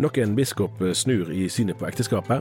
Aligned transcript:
Nok 0.00 0.16
en 0.18 0.32
biskop 0.32 0.78
snur 0.96 1.28
i 1.28 1.42
synet 1.52 1.76
på 1.76 1.84
ekteskapet. 1.84 2.40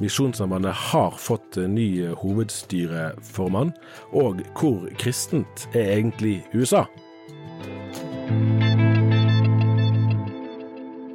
Misjonssambandet 0.00 0.72
har 0.72 1.12
fått 1.20 1.58
ny 1.68 2.06
hovedstyreformann. 2.16 3.74
Og 4.16 4.40
hvor 4.56 4.86
kristent 4.96 5.66
er 5.76 5.98
egentlig 5.98 6.38
USA? 6.54 6.86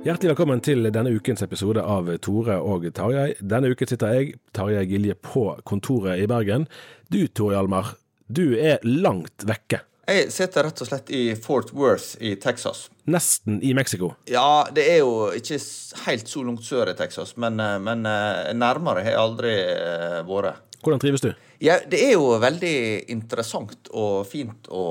Hjertelig 0.06 0.36
velkommen 0.36 0.62
til 0.62 0.92
denne 0.94 1.10
ukens 1.10 1.42
episode 1.42 1.82
av 1.82 2.14
Tore 2.22 2.62
og 2.62 2.86
Tarjei. 2.94 3.34
Denne 3.42 3.74
uken 3.74 3.90
sitter 3.90 4.14
jeg, 4.14 4.38
Tarjei 4.54 4.86
Gilje, 4.94 5.18
på 5.18 5.56
kontoret 5.66 6.22
i 6.22 6.30
Bergen. 6.30 6.70
Du, 7.10 7.24
Tore 7.26 7.58
Hjalmar, 7.58 7.96
du 8.30 8.54
er 8.62 8.78
langt 8.86 9.42
vekke. 9.42 9.82
Jeg 10.10 10.32
sitter 10.34 10.66
rett 10.66 10.80
og 10.82 10.88
slett 10.90 11.12
i 11.14 11.24
Fort 11.38 11.70
Worth 11.78 12.16
i 12.26 12.32
Texas. 12.42 12.88
Nesten 13.10 13.60
i 13.62 13.76
Mexico. 13.78 14.16
Ja, 14.30 14.66
det 14.74 14.88
er 14.90 15.04
jo 15.04 15.28
ikke 15.38 15.60
helt 16.08 16.32
så 16.32 16.42
langt 16.48 16.66
sør 16.66 16.90
i 16.90 16.96
Texas, 16.98 17.36
men, 17.38 17.60
eh, 17.62 17.76
men 17.84 18.02
eh, 18.10 18.50
nærmere 18.58 19.04
har 19.06 19.14
jeg 19.14 19.22
aldri 19.22 19.54
eh, 19.54 20.18
vært. 20.26 20.66
Hvordan 20.82 21.02
trives 21.04 21.22
du? 21.22 21.30
Ja, 21.62 21.76
Det 21.92 22.00
er 22.08 22.14
jo 22.16 22.40
veldig 22.40 22.76
interessant 23.12 23.90
og 23.92 24.24
fint 24.32 24.70
å, 24.72 24.84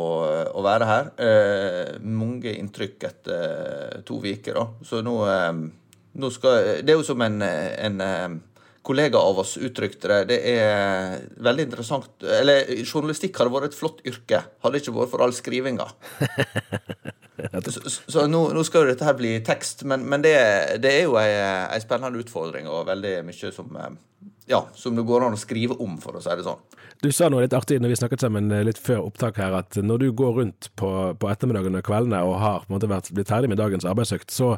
å 0.52 0.62
være 0.62 0.88
her. 0.90 1.10
Eh, 1.16 1.94
mange 2.04 2.52
inntrykk 2.52 3.08
etter 3.08 4.02
to 4.06 4.20
uker, 4.22 4.60
da. 4.60 4.66
Så 4.84 5.00
nå, 5.02 5.16
eh, 5.32 5.62
nå 6.18 6.30
skal 6.34 6.84
Det 6.84 6.92
er 6.92 7.00
jo 7.00 7.06
som 7.08 7.24
en, 7.24 7.40
en 7.42 8.02
kollega 8.88 9.20
av 9.20 9.42
oss 9.42 9.56
uttrykte 9.60 10.10
det. 10.10 10.18
Det 10.32 10.38
er 10.54 11.18
veldig 11.44 11.68
interessant. 11.68 12.10
Eller 12.24 12.72
journalistikk 12.82 13.36
hadde 13.38 13.54
vært 13.54 13.70
et 13.70 13.78
flott 13.78 14.02
yrke, 14.08 14.42
hadde 14.64 14.82
ikke 14.82 14.96
vært 14.96 15.12
for 15.12 15.24
all 15.24 15.34
skrivinga. 15.36 15.88
så, 17.68 17.84
så 18.00 18.26
nå, 18.30 18.42
nå, 18.56 18.64
skal 18.66 18.86
jo 18.86 18.92
dette 18.92 19.06
her 19.06 19.16
bli 19.18 19.36
tekst, 19.46 19.84
men, 19.88 20.06
men 20.08 20.24
det, 20.24 20.34
det, 20.82 20.94
er 20.94 21.06
jo 21.06 21.18
ei, 21.20 21.28
ei, 21.68 21.80
spennende 21.84 22.22
utfordring 22.24 22.70
og 22.70 22.88
veldig 22.88 23.20
mye 23.28 23.54
som 23.54 23.76
ja, 24.48 24.62
som 24.74 24.96
det 24.96 25.04
går 25.04 25.26
an 25.26 25.36
å 25.36 25.38
skrive 25.40 25.76
om, 25.84 25.98
for 26.00 26.16
å 26.16 26.22
si 26.24 26.32
det 26.32 26.46
sånn. 26.46 26.60
Du 27.04 27.10
sa 27.14 27.28
noe 27.30 27.44
litt 27.44 27.54
artig 27.54 27.76
når 27.78 27.92
vi 27.92 27.98
snakket 28.00 28.24
sammen 28.24 28.48
litt 28.66 28.80
før 28.80 29.04
opptak 29.06 29.36
her, 29.38 29.54
at 29.60 29.76
når 29.76 30.02
du 30.02 30.08
går 30.18 30.32
rundt 30.40 30.70
på, 30.80 30.90
på 31.20 31.30
ettermiddagen 31.30 31.76
og 31.78 31.84
kveldene 31.86 32.22
og 32.26 32.38
har 32.42 32.64
på 32.64 32.72
en 32.72 32.74
måte 32.78 32.90
vært, 32.90 33.12
blitt 33.14 33.30
ferdig 33.30 33.52
med 33.52 33.60
dagens 33.60 33.86
arbeidsøkt, 33.86 34.32
så 34.34 34.56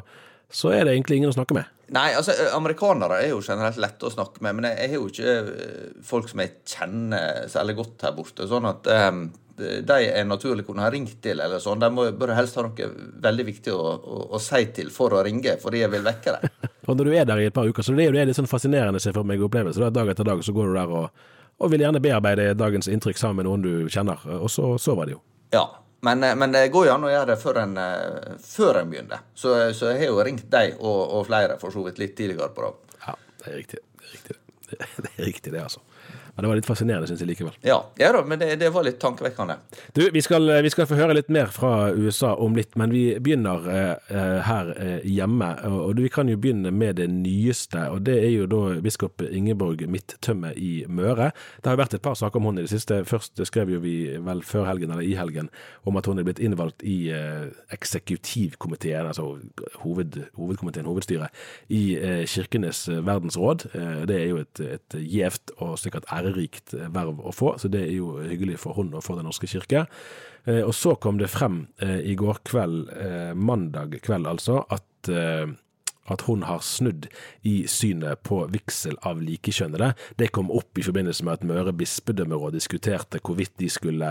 så 0.51 0.73
er 0.75 0.85
det 0.85 0.95
egentlig 0.95 1.21
ingen 1.21 1.31
å 1.31 1.35
snakke 1.35 1.55
med. 1.57 1.69
Nei, 1.91 2.13
altså 2.15 2.31
amerikanere 2.55 3.17
er 3.19 3.33
jo 3.33 3.41
generelt 3.43 3.79
lette 3.81 4.07
å 4.07 4.13
snakke 4.13 4.43
med, 4.45 4.55
men 4.57 4.69
jeg 4.69 4.93
har 4.93 4.95
jo 4.95 5.09
ikke 5.09 6.03
folk 6.07 6.29
som 6.31 6.39
jeg 6.43 6.53
kjenner 6.63 7.49
særlig 7.51 7.75
godt 7.81 8.05
her 8.07 8.13
borte. 8.15 8.47
Sånn 8.47 8.67
at 8.69 8.87
um, 9.11 9.25
de 9.59 9.97
er 10.07 10.23
naturlig 10.25 10.63
kunne 10.67 10.85
ha 10.85 10.91
ringt 10.93 11.17
til, 11.23 11.41
eller 11.43 11.59
sånn. 11.59 11.81
De 11.81 11.89
må, 11.91 12.07
bør 12.17 12.31
helst 12.37 12.55
ha 12.57 12.63
noe 12.65 12.87
veldig 13.27 13.47
viktig 13.49 13.75
å, 13.75 13.81
å, 13.97 14.21
å, 14.37 14.41
si 14.41 14.63
til 14.75 14.91
for 14.93 15.17
å 15.17 15.25
ringe, 15.27 15.57
fordi 15.61 15.83
jeg 15.83 15.91
vil 15.91 16.07
vekke 16.07 16.37
dem. 16.37 16.55
og 16.87 16.95
når 16.95 17.09
du 17.09 17.17
er 17.17 17.27
der 17.27 17.43
i 17.43 17.49
et 17.51 17.57
par 17.59 17.67
uker, 17.67 17.85
så 17.85 17.95
det 17.97 18.05
er 18.05 18.11
jo 18.11 18.17
det 18.17 18.25
litt 18.31 18.39
sånn 18.39 18.49
fascinerende 18.49 19.03
for 19.11 19.27
meg 19.27 19.43
opplevelse. 19.43 19.83
Da, 19.83 19.91
dag 19.93 20.13
etter 20.13 20.27
dag 20.27 20.43
så 20.47 20.55
går 20.55 20.71
du 20.71 20.79
der 20.79 20.95
og, 21.01 21.27
og 21.59 21.75
vil 21.75 21.83
gjerne 21.83 22.03
bearbeide 22.03 22.53
dagens 22.57 22.89
inntrykk 22.91 23.19
sammen 23.19 23.41
med 23.41 23.49
noen 23.49 23.67
du 23.67 23.91
kjenner, 23.91 24.23
og 24.39 24.49
så 24.51 24.73
sover 24.81 25.11
de 25.11 25.17
jo. 25.17 25.23
Ja, 25.51 25.67
men, 26.01 26.23
eh, 26.23 26.35
men, 26.35 26.51
det 26.51 26.67
går 26.73 26.87
jo 26.87 26.93
an 26.95 27.05
å 27.05 27.11
gjøre 27.11 27.29
det 27.29 27.37
før 27.41 27.61
en, 27.61 27.75
eh, 27.77 28.37
før 28.41 28.81
en 28.81 28.89
begynner. 28.89 29.25
Så, 29.37 29.53
så, 29.77 29.91
jeg 29.91 30.03
har 30.03 30.09
jo 30.09 30.23
ringt 30.25 30.47
deg 30.53 30.79
og, 30.79 31.01
og 31.17 31.27
flere 31.29 31.57
for 31.61 31.73
så 31.73 31.85
vidt 31.85 32.01
litt 32.01 32.15
tidligere 32.17 32.49
på 32.55 32.65
dag. 32.65 32.97
Ja, 33.05 33.15
det 33.43 33.51
er 33.51 33.57
riktig. 33.59 33.83
Det 34.01 34.07
er 34.07 34.15
riktig, 34.15 34.37
det, 34.71 35.11
er 35.11 35.25
riktig, 35.29 35.53
det 35.53 35.61
altså. 35.61 35.83
Men 36.35 36.43
det 36.43 36.51
var 36.51 36.59
litt 36.59 36.69
fascinerende, 36.69 37.09
syns 37.09 37.21
jeg 37.23 37.31
likevel. 37.31 37.55
Ja, 37.67 37.77
ja 37.99 38.11
da, 38.15 38.23
men 38.27 38.39
det, 38.39 38.53
det, 38.61 38.69
var 38.71 38.85
litt 38.87 38.99
tankevekkende. 39.01 39.57
Du, 39.95 40.03
vi 40.13 40.21
skal, 40.23 40.47
vi 40.63 40.71
skal, 40.71 40.87
få 40.87 40.99
høre 40.99 41.17
litt 41.17 41.31
mer 41.33 41.51
fra 41.51 41.91
USA 41.91 42.33
om 42.39 42.55
litt, 42.55 42.77
men 42.79 42.93
vi 42.93 43.03
begynner 43.19 43.67
eh, 43.71 43.91
eh 44.15 44.37
her 44.47 44.71
eh, 44.77 45.07
hjemme. 45.07 45.49
Og, 45.67 45.79
og, 45.89 46.01
vi 46.01 46.09
kan 46.13 46.31
jo 46.31 46.39
begynne 46.41 46.71
med 46.71 46.97
det 47.01 47.09
nyeste, 47.11 47.83
og 47.91 48.05
det 48.07 48.17
er 48.23 48.31
jo 48.31 48.47
da 48.49 48.61
biskop 48.81 49.21
Ingeborg 49.27 49.83
Midttømme 49.91 50.53
i 50.55 50.85
Møre. 50.87 51.31
Det 51.59 51.69
har 51.69 51.77
jo 51.77 51.83
vært 51.83 51.97
et 51.99 52.05
par 52.05 52.17
saker 52.17 52.39
om 52.39 52.49
hun 52.49 52.61
i 52.61 52.65
det 52.65 52.71
siste. 52.73 53.01
Først 53.07 53.43
skrev 53.49 53.73
jo 53.75 53.81
vi 53.83 53.95
vel 54.23 54.43
før 54.47 54.69
helgen, 54.69 54.93
eller 54.93 55.05
i 55.05 55.17
helgen, 55.19 55.51
om 55.83 55.99
at 55.99 56.07
hun 56.09 56.21
er 56.21 56.27
blitt 56.27 56.41
innvalgt 56.41 56.85
i 56.87 57.11
eh, 57.13 57.51
eksekutivkomiteen, 57.75 59.11
altså 59.11 59.35
hoved, 59.83 60.21
hovedkomiteen, 60.39 60.87
hovedstyret, 60.87 61.43
i 61.69 61.83
eh, 61.99 62.23
Kirkenes 62.29 62.85
verdensråd. 62.89 63.67
Eh, 63.75 64.01
det 64.09 64.19
er 64.21 64.27
jo 64.31 64.41
et, 64.45 64.63
gjevt 65.11 65.53
og 65.61 65.77
sikkert 65.79 66.07
ære 66.11 66.20
ærerikt 66.21 66.75
eh, 66.77 66.89
verv 66.93 67.21
å 67.21 67.33
få, 67.35 67.55
så 67.61 67.71
det 67.71 67.85
er 67.87 67.95
jo 67.97 68.13
hyggelig 68.21 68.59
for 68.61 68.77
hun 68.77 68.93
og 68.95 69.03
for 69.05 69.19
Den 69.19 69.27
norske 69.29 69.49
kirke. 69.49 69.85
Eh, 70.45 70.61
og 70.61 70.73
så 70.77 70.95
kom 71.01 71.19
det 71.21 71.31
frem 71.31 71.65
eh, 71.81 71.99
i 72.11 72.15
går 72.19 72.43
kveld, 72.47 72.93
mandag 73.35 73.99
kveld 74.05 74.29
altså, 74.29 74.63
at 74.69 74.87
at 76.11 76.23
hun 76.27 76.41
har 76.43 76.59
snudd 76.65 77.05
i 77.47 77.67
synet 77.69 78.19
på 78.25 78.41
vigsel 78.51 78.97
av 79.07 79.21
likekjønnede. 79.21 79.91
Det 80.19 80.31
kom 80.33 80.49
opp 80.51 80.77
i 80.77 80.83
forbindelse 80.83 81.23
med 81.23 81.37
at 81.37 81.45
Møre 81.47 81.71
bispedømmeråd 81.77 82.57
diskuterte 82.57 83.21
hvorvidt 83.23 83.53
de 83.61 83.69
skulle 83.71 84.09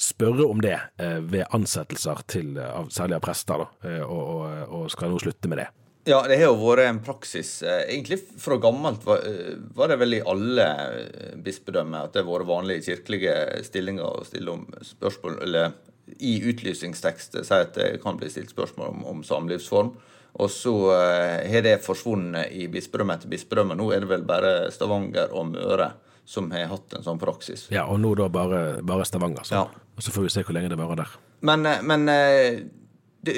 spørre 0.00 0.48
om 0.48 0.64
det 0.64 0.74
ved 0.98 1.46
ansettelser 1.54 2.24
til, 2.32 2.56
særlig 2.90 3.20
av 3.20 3.24
prester, 3.28 3.62
og, 3.62 4.16
og, 4.16 4.46
og 4.80 4.90
skal 4.96 5.12
nå 5.12 5.22
slutte 5.22 5.52
med 5.52 5.62
det. 5.62 5.68
Ja, 6.06 6.20
det 6.22 6.36
har 6.38 6.52
jo 6.52 6.58
vært 6.60 6.86
en 6.86 7.00
praksis. 7.02 7.48
Eh, 7.66 7.88
egentlig 7.90 8.20
fra 8.38 8.56
gammelt 8.62 9.02
var, 9.04 9.24
eh, 9.26 9.56
var 9.74 9.90
det 9.90 9.96
vel 9.98 10.14
i 10.14 10.22
alle 10.22 10.66
eh, 10.94 11.32
bispedømmer 11.42 12.06
at 12.06 12.14
det 12.14 12.22
har 12.22 12.28
vært 12.30 12.46
vanlige 12.46 12.84
kirkelige 12.92 13.34
stillinger 13.66 14.06
å 14.06 14.26
stille 14.26 14.54
om 14.54 14.62
spørsmål 14.86 15.40
Eller 15.42 15.74
i 16.22 16.36
utlysningstekst 16.46 17.40
si 17.42 17.58
at 17.58 17.74
det 17.74 17.88
kan 18.04 18.20
bli 18.20 18.30
stilt 18.30 18.54
spørsmål 18.54 18.92
om, 18.92 19.02
om 19.16 19.24
samlivsform. 19.26 19.90
Og 20.38 20.50
så 20.52 20.74
har 20.92 21.64
det 21.64 21.80
forsvunnet 21.82 22.52
i 22.52 22.68
bispedømme 22.70 23.16
etter 23.16 23.30
bispedømme. 23.32 23.74
Nå 23.74 23.88
er 23.90 24.04
det 24.04 24.10
vel 24.10 24.22
bare 24.28 24.70
Stavanger 24.70 25.32
og 25.32 25.48
Møre 25.54 25.88
som 26.28 26.50
har 26.52 26.68
hatt 26.70 26.94
en 26.94 27.02
sånn 27.02 27.18
praksis. 27.18 27.66
Ja, 27.74 27.88
og 27.90 27.98
nå 28.04 28.12
da 28.20 28.28
bare, 28.30 28.82
bare 28.86 29.08
Stavanger. 29.08 29.48
Så. 29.48 29.56
Ja. 29.56 29.64
Og 29.96 30.04
så 30.04 30.12
får 30.14 30.28
vi 30.28 30.34
se 30.36 30.44
hvor 30.46 30.54
lenge 30.54 30.70
det 30.70 30.78
varer 30.78 31.02
der. 31.02 31.16
Men, 31.48 31.66
men 31.88 32.06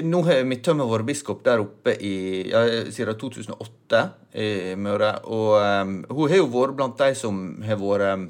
nå 0.05 0.23
har 0.27 0.47
Midtømme 0.49 0.87
vært 0.89 1.09
biskop 1.09 1.45
der 1.47 1.63
oppe 1.63 1.95
i, 2.05 2.49
ja, 2.51 2.65
siden 2.93 3.17
2008 3.19 4.03
i 4.39 4.49
Møre. 4.81 5.15
Og 5.27 5.55
um, 5.59 5.95
hun 6.11 6.31
har 6.31 6.43
jo 6.43 6.51
vært 6.53 6.77
blant 6.79 7.01
de 7.01 7.15
som 7.19 7.41
har 7.65 7.81
vært 7.81 8.29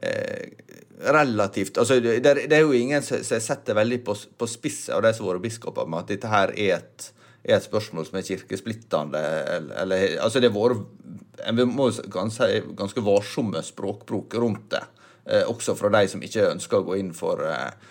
eh, 0.00 0.64
relativt 1.04 1.78
altså 1.78 1.98
det, 2.00 2.20
det, 2.22 2.52
er 2.54 2.62
jo 2.62 2.72
ingen 2.72 3.02
som 3.04 3.20
setter 3.22 3.76
veldig 3.76 4.00
på, 4.06 4.14
på 4.38 4.48
spisset 4.48 4.94
av 4.94 5.02
de 5.04 5.12
som 5.14 5.26
har 5.26 5.36
vært 5.36 5.46
biskoper, 5.48 5.88
med 5.90 6.04
at 6.04 6.12
dette 6.14 6.30
her 6.30 6.52
er 6.54 6.76
et, 6.78 7.08
er 7.44 7.58
et 7.58 7.66
spørsmål 7.66 8.06
som 8.08 8.18
er 8.18 8.28
kirkesplittende. 8.28 9.22
Eller, 9.56 9.74
eller, 9.82 10.04
altså 10.24 10.42
det 10.42 10.52
har 10.52 10.58
vært 10.58 11.10
En 11.44 11.58
må 11.66 11.88
ganske, 12.14 12.46
ganske 12.78 13.02
varsomme 13.04 13.60
språkbruk 13.66 14.36
rundt 14.38 14.68
det, 14.70 14.84
eh, 15.26 15.42
også 15.50 15.74
fra 15.76 15.90
de 15.90 16.06
som 16.08 16.22
ikke 16.22 16.46
ønsker 16.52 16.78
å 16.78 16.86
gå 16.86 16.94
inn 17.00 17.10
for, 17.12 17.42
eh, 17.42 17.90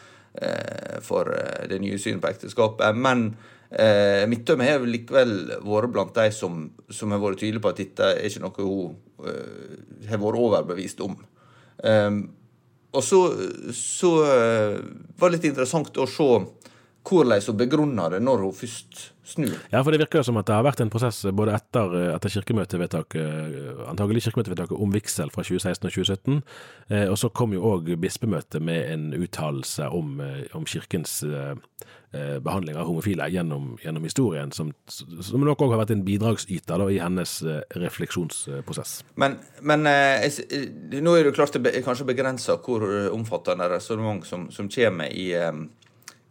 for 1.03 1.30
eh, 1.33 1.68
det 1.69 1.80
nye 1.83 2.00
synet 2.01 2.21
på 2.24 2.31
ekteskapet. 2.31 2.95
Men 2.97 3.25
eh, 3.69 4.24
Midtømme 4.30 4.68
har 4.68 4.85
likevel 4.88 5.35
vært 5.65 5.94
blant 5.94 6.15
de 6.18 6.30
som, 6.35 6.65
som, 6.89 7.13
har 7.13 7.21
vært 7.24 7.41
tydelige 7.44 7.63
på 7.63 7.74
at 7.74 7.81
dette 7.81 8.13
er 8.15 8.30
ikke 8.30 8.45
noe 8.45 8.68
hun 8.68 8.95
eh, 9.27 10.07
har 10.09 10.21
vært 10.24 10.41
overbevist 10.45 11.03
om. 11.06 11.18
Eh, 11.83 12.24
og 12.94 13.01
så, 13.01 13.19
så 13.74 14.09
var 14.21 15.31
det 15.31 15.39
litt 15.39 15.47
interessant 15.50 15.95
å 15.97 16.06
se 16.06 16.27
hvordan 17.04 17.42
hun 17.48 17.58
begrunner 17.58 18.16
det 18.16 18.22
når 18.24 18.46
hun 18.46 18.56
først 18.56 19.14
snur. 19.24 19.56
Ja, 19.72 19.82
for 19.82 19.92
det 19.92 20.02
virker 20.02 20.20
jo 20.20 20.28
som 20.28 20.38
at 20.40 20.48
det 20.48 20.56
har 20.56 20.66
vært 20.66 20.84
en 20.84 20.92
prosess 20.92 21.22
både 21.36 21.56
etter, 21.56 21.96
etter 22.14 22.34
kirkemøtevedtaket, 22.38 23.88
antagelig 23.92 24.26
kirkemøtevedtaket 24.28 24.80
om 24.84 24.94
vigsel 24.94 25.32
fra 25.34 25.46
2016 25.46 25.88
og 25.88 25.96
2017, 25.96 26.40
eh, 26.90 27.06
og 27.10 27.18
så 27.20 27.32
kom 27.32 27.56
jo 27.56 27.64
òg 27.74 27.94
bispemøtet 28.02 28.64
med 28.64 28.88
en 28.94 29.06
uttalelse 29.16 29.90
om, 29.96 30.18
eh, 30.24 30.44
om, 30.56 30.66
kirkens 30.68 31.22
eh, 31.24 31.56
behandling 32.44 32.78
av 32.78 32.86
homofile 32.86 33.26
gjennom, 33.34 33.72
gjennom 33.82 34.04
historien, 34.06 34.52
som, 34.54 34.70
som 34.88 35.44
nok 35.44 35.64
òg 35.66 35.74
har 35.74 35.82
vært 35.82 35.96
en 35.96 36.04
bidragsyter 36.06 36.84
da, 36.84 36.90
i 36.92 37.00
hennes 37.02 37.40
refleksjonsprosess. 37.80 39.00
Men, 39.18 39.40
men 39.66 39.88
jeg, 39.90 40.68
nå 41.02 41.16
er 41.18 41.26
det 41.26 41.34
klart 41.34 41.58
det 41.58 41.82
kanskje 41.86 42.06
begrensa 42.12 42.60
hvor 42.62 42.86
omfattende 43.10 43.72
resonnement 43.72 44.28
som, 44.30 44.46
som 44.54 44.70
kommer 44.70 45.10
i 45.10 45.32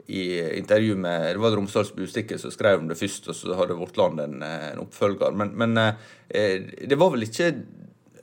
i 0.07 0.23
intervju 0.59 0.97
med 0.97 1.35
Det 1.35 1.43
var 1.43 1.55
Romsdals 1.57 1.93
Budstikke 1.95 2.39
som 2.39 2.51
skrev 2.51 2.81
om 2.81 2.89
det 2.91 2.99
først, 2.99 3.29
og 3.29 3.37
så 3.37 3.55
hadde 3.59 3.79
Vårt 3.79 3.97
Land 3.97 4.21
en, 4.21 4.43
en 4.43 4.83
oppfølger. 4.83 5.37
Men, 5.39 5.55
men 5.59 5.79
eh, 5.79 6.59
det 6.89 6.99
var 6.99 7.13
vel 7.15 7.29
ikke 7.29 7.53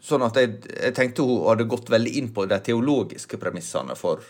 sånn 0.04 0.26
at 0.26 0.38
jeg, 0.40 0.60
jeg, 0.68 0.96
tenkte 0.98 1.26
hun 1.28 1.48
hadde 1.50 1.70
gått 1.70 1.90
veldig 1.92 2.14
inn 2.20 2.30
på 2.36 2.46
de 2.50 2.60
teologiske 2.64 3.40
premissene 3.42 3.96
for, 4.00 4.24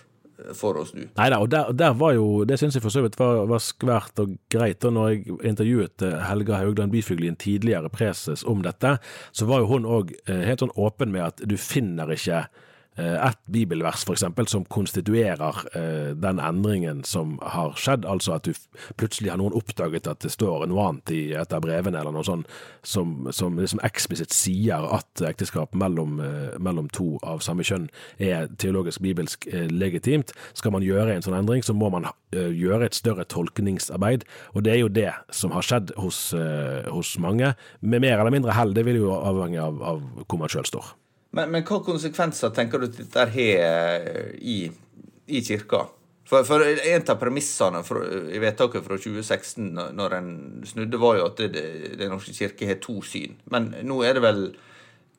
for 0.57 0.79
å 0.81 0.85
snu. 0.87 1.05
Nei 1.17 1.27
da, 1.31 1.41
og 1.43 1.51
der, 1.53 1.73
der, 1.77 1.93
var 1.99 2.15
jo 2.17 2.45
Det 2.49 2.59
syns 2.59 2.77
jeg 2.77 2.85
for 2.85 2.93
så 2.93 3.03
vidt 3.05 3.19
var, 3.19 3.43
var 3.49 3.63
skvært 3.63 4.23
og 4.23 4.37
greit. 4.51 4.85
Og 4.87 4.95
når 4.95 5.11
jeg 5.11 5.37
intervjuet 5.51 6.05
eh, 6.05 6.17
Helga 6.29 6.61
Haugland 6.61 6.93
Byfugli, 6.95 7.29
en 7.31 7.39
tidligere 7.39 7.91
preses, 7.93 8.45
om 8.47 8.63
dette, 8.65 8.97
så 9.31 9.49
var 9.49 9.63
jo 9.63 9.73
hun 9.73 9.89
òg 9.89 10.15
eh, 10.25 10.45
helt 10.47 10.65
sånn 10.65 10.75
åpen 10.77 11.13
med 11.15 11.27
at 11.27 11.45
du 11.45 11.57
finner 11.59 12.11
ikke 12.15 12.47
Eh, 12.99 13.27
et 13.27 13.37
bibelvers 13.47 14.03
f.eks. 14.03 14.25
som 14.51 14.65
konstituerer 14.65 15.61
eh, 15.77 16.11
den 16.19 16.39
endringen 16.43 17.03
som 17.07 17.37
har 17.41 17.77
skjedd, 17.79 18.05
altså 18.05 18.35
at 18.35 18.49
du 18.49 18.53
plutselig 18.99 19.31
har 19.31 19.39
noen 19.39 19.55
oppdaget 19.55 20.09
at 20.09 20.19
det 20.25 20.33
står 20.33 20.65
noe 20.67 20.87
annet 20.89 21.13
i 21.15 21.21
et 21.37 21.55
av 21.55 21.63
brevene 21.63 22.01
eller 22.01 22.15
noe 22.15 22.27
sånt 22.27 22.49
som, 22.83 23.29
som 23.35 23.55
liksom 23.59 23.81
eksplisitt 23.87 24.35
sier 24.35 24.83
at 24.97 25.23
ekteskap 25.29 25.77
mellom, 25.79 26.19
eh, 26.23 26.59
mellom, 26.59 26.89
to 26.91 27.15
av 27.23 27.43
samme 27.45 27.63
kjønn 27.63 27.87
er 28.17 28.49
teologisk 28.59 29.03
bibelsk 29.05 29.45
legitimt. 29.69 30.33
Skal 30.57 30.73
man 30.73 30.83
gjøre 30.83 31.13
en 31.13 31.23
sånn 31.23 31.37
endring, 31.37 31.63
så 31.63 31.75
må 31.77 31.91
man 31.93 32.07
gjøre 32.33 32.89
et 32.89 32.97
større 32.97 33.25
tolkningsarbeid, 33.29 34.25
og 34.57 34.65
det 34.65 34.73
er 34.73 34.81
jo 34.81 34.91
det 34.93 35.11
som 35.33 35.53
har 35.53 35.65
skjedd 35.65 35.93
hos, 36.01 36.31
hos 36.89 37.13
mange, 37.21 37.53
med 37.81 38.03
mer 38.03 38.17
eller 38.17 38.33
mindre 38.33 38.55
hell. 38.57 38.73
Det 38.73 38.85
vil 38.87 39.03
jo 39.03 39.13
avhenge 39.15 39.61
av, 39.61 39.83
av 39.93 40.01
hvor 40.25 40.41
man 40.41 40.51
sjøl 40.51 40.67
står. 40.69 40.98
Men, 41.35 41.51
men, 41.53 41.63
hva 41.65 41.79
konsekvenser 41.85 42.53
tenker 42.55 42.81
du 42.81 42.89
dette 42.89 43.25
har 43.33 43.33
eh, 43.37 44.29
i, 44.41 44.59
i 45.29 45.41
kirka? 45.45 45.85
For, 46.29 46.45
for, 46.45 46.61
En 46.61 47.05
av 47.09 47.17
premissene 47.21 47.81
for, 47.85 48.05
i 48.29 48.41
vedtaket 48.41 48.85
fra 48.85 48.97
2016, 49.01 49.69
når 49.97 50.15
en 50.17 50.31
snudde, 50.69 51.01
var 51.01 51.17
jo 51.17 51.29
at 51.29 51.41
Den 51.41 52.11
norske 52.13 52.35
kirke 52.37 52.69
har 52.69 52.81
to 52.83 52.99
syn. 53.05 53.39
Men 53.49 53.71
nå 53.85 54.01
er 54.05 54.17
det 54.17 54.25
vel 54.25 54.43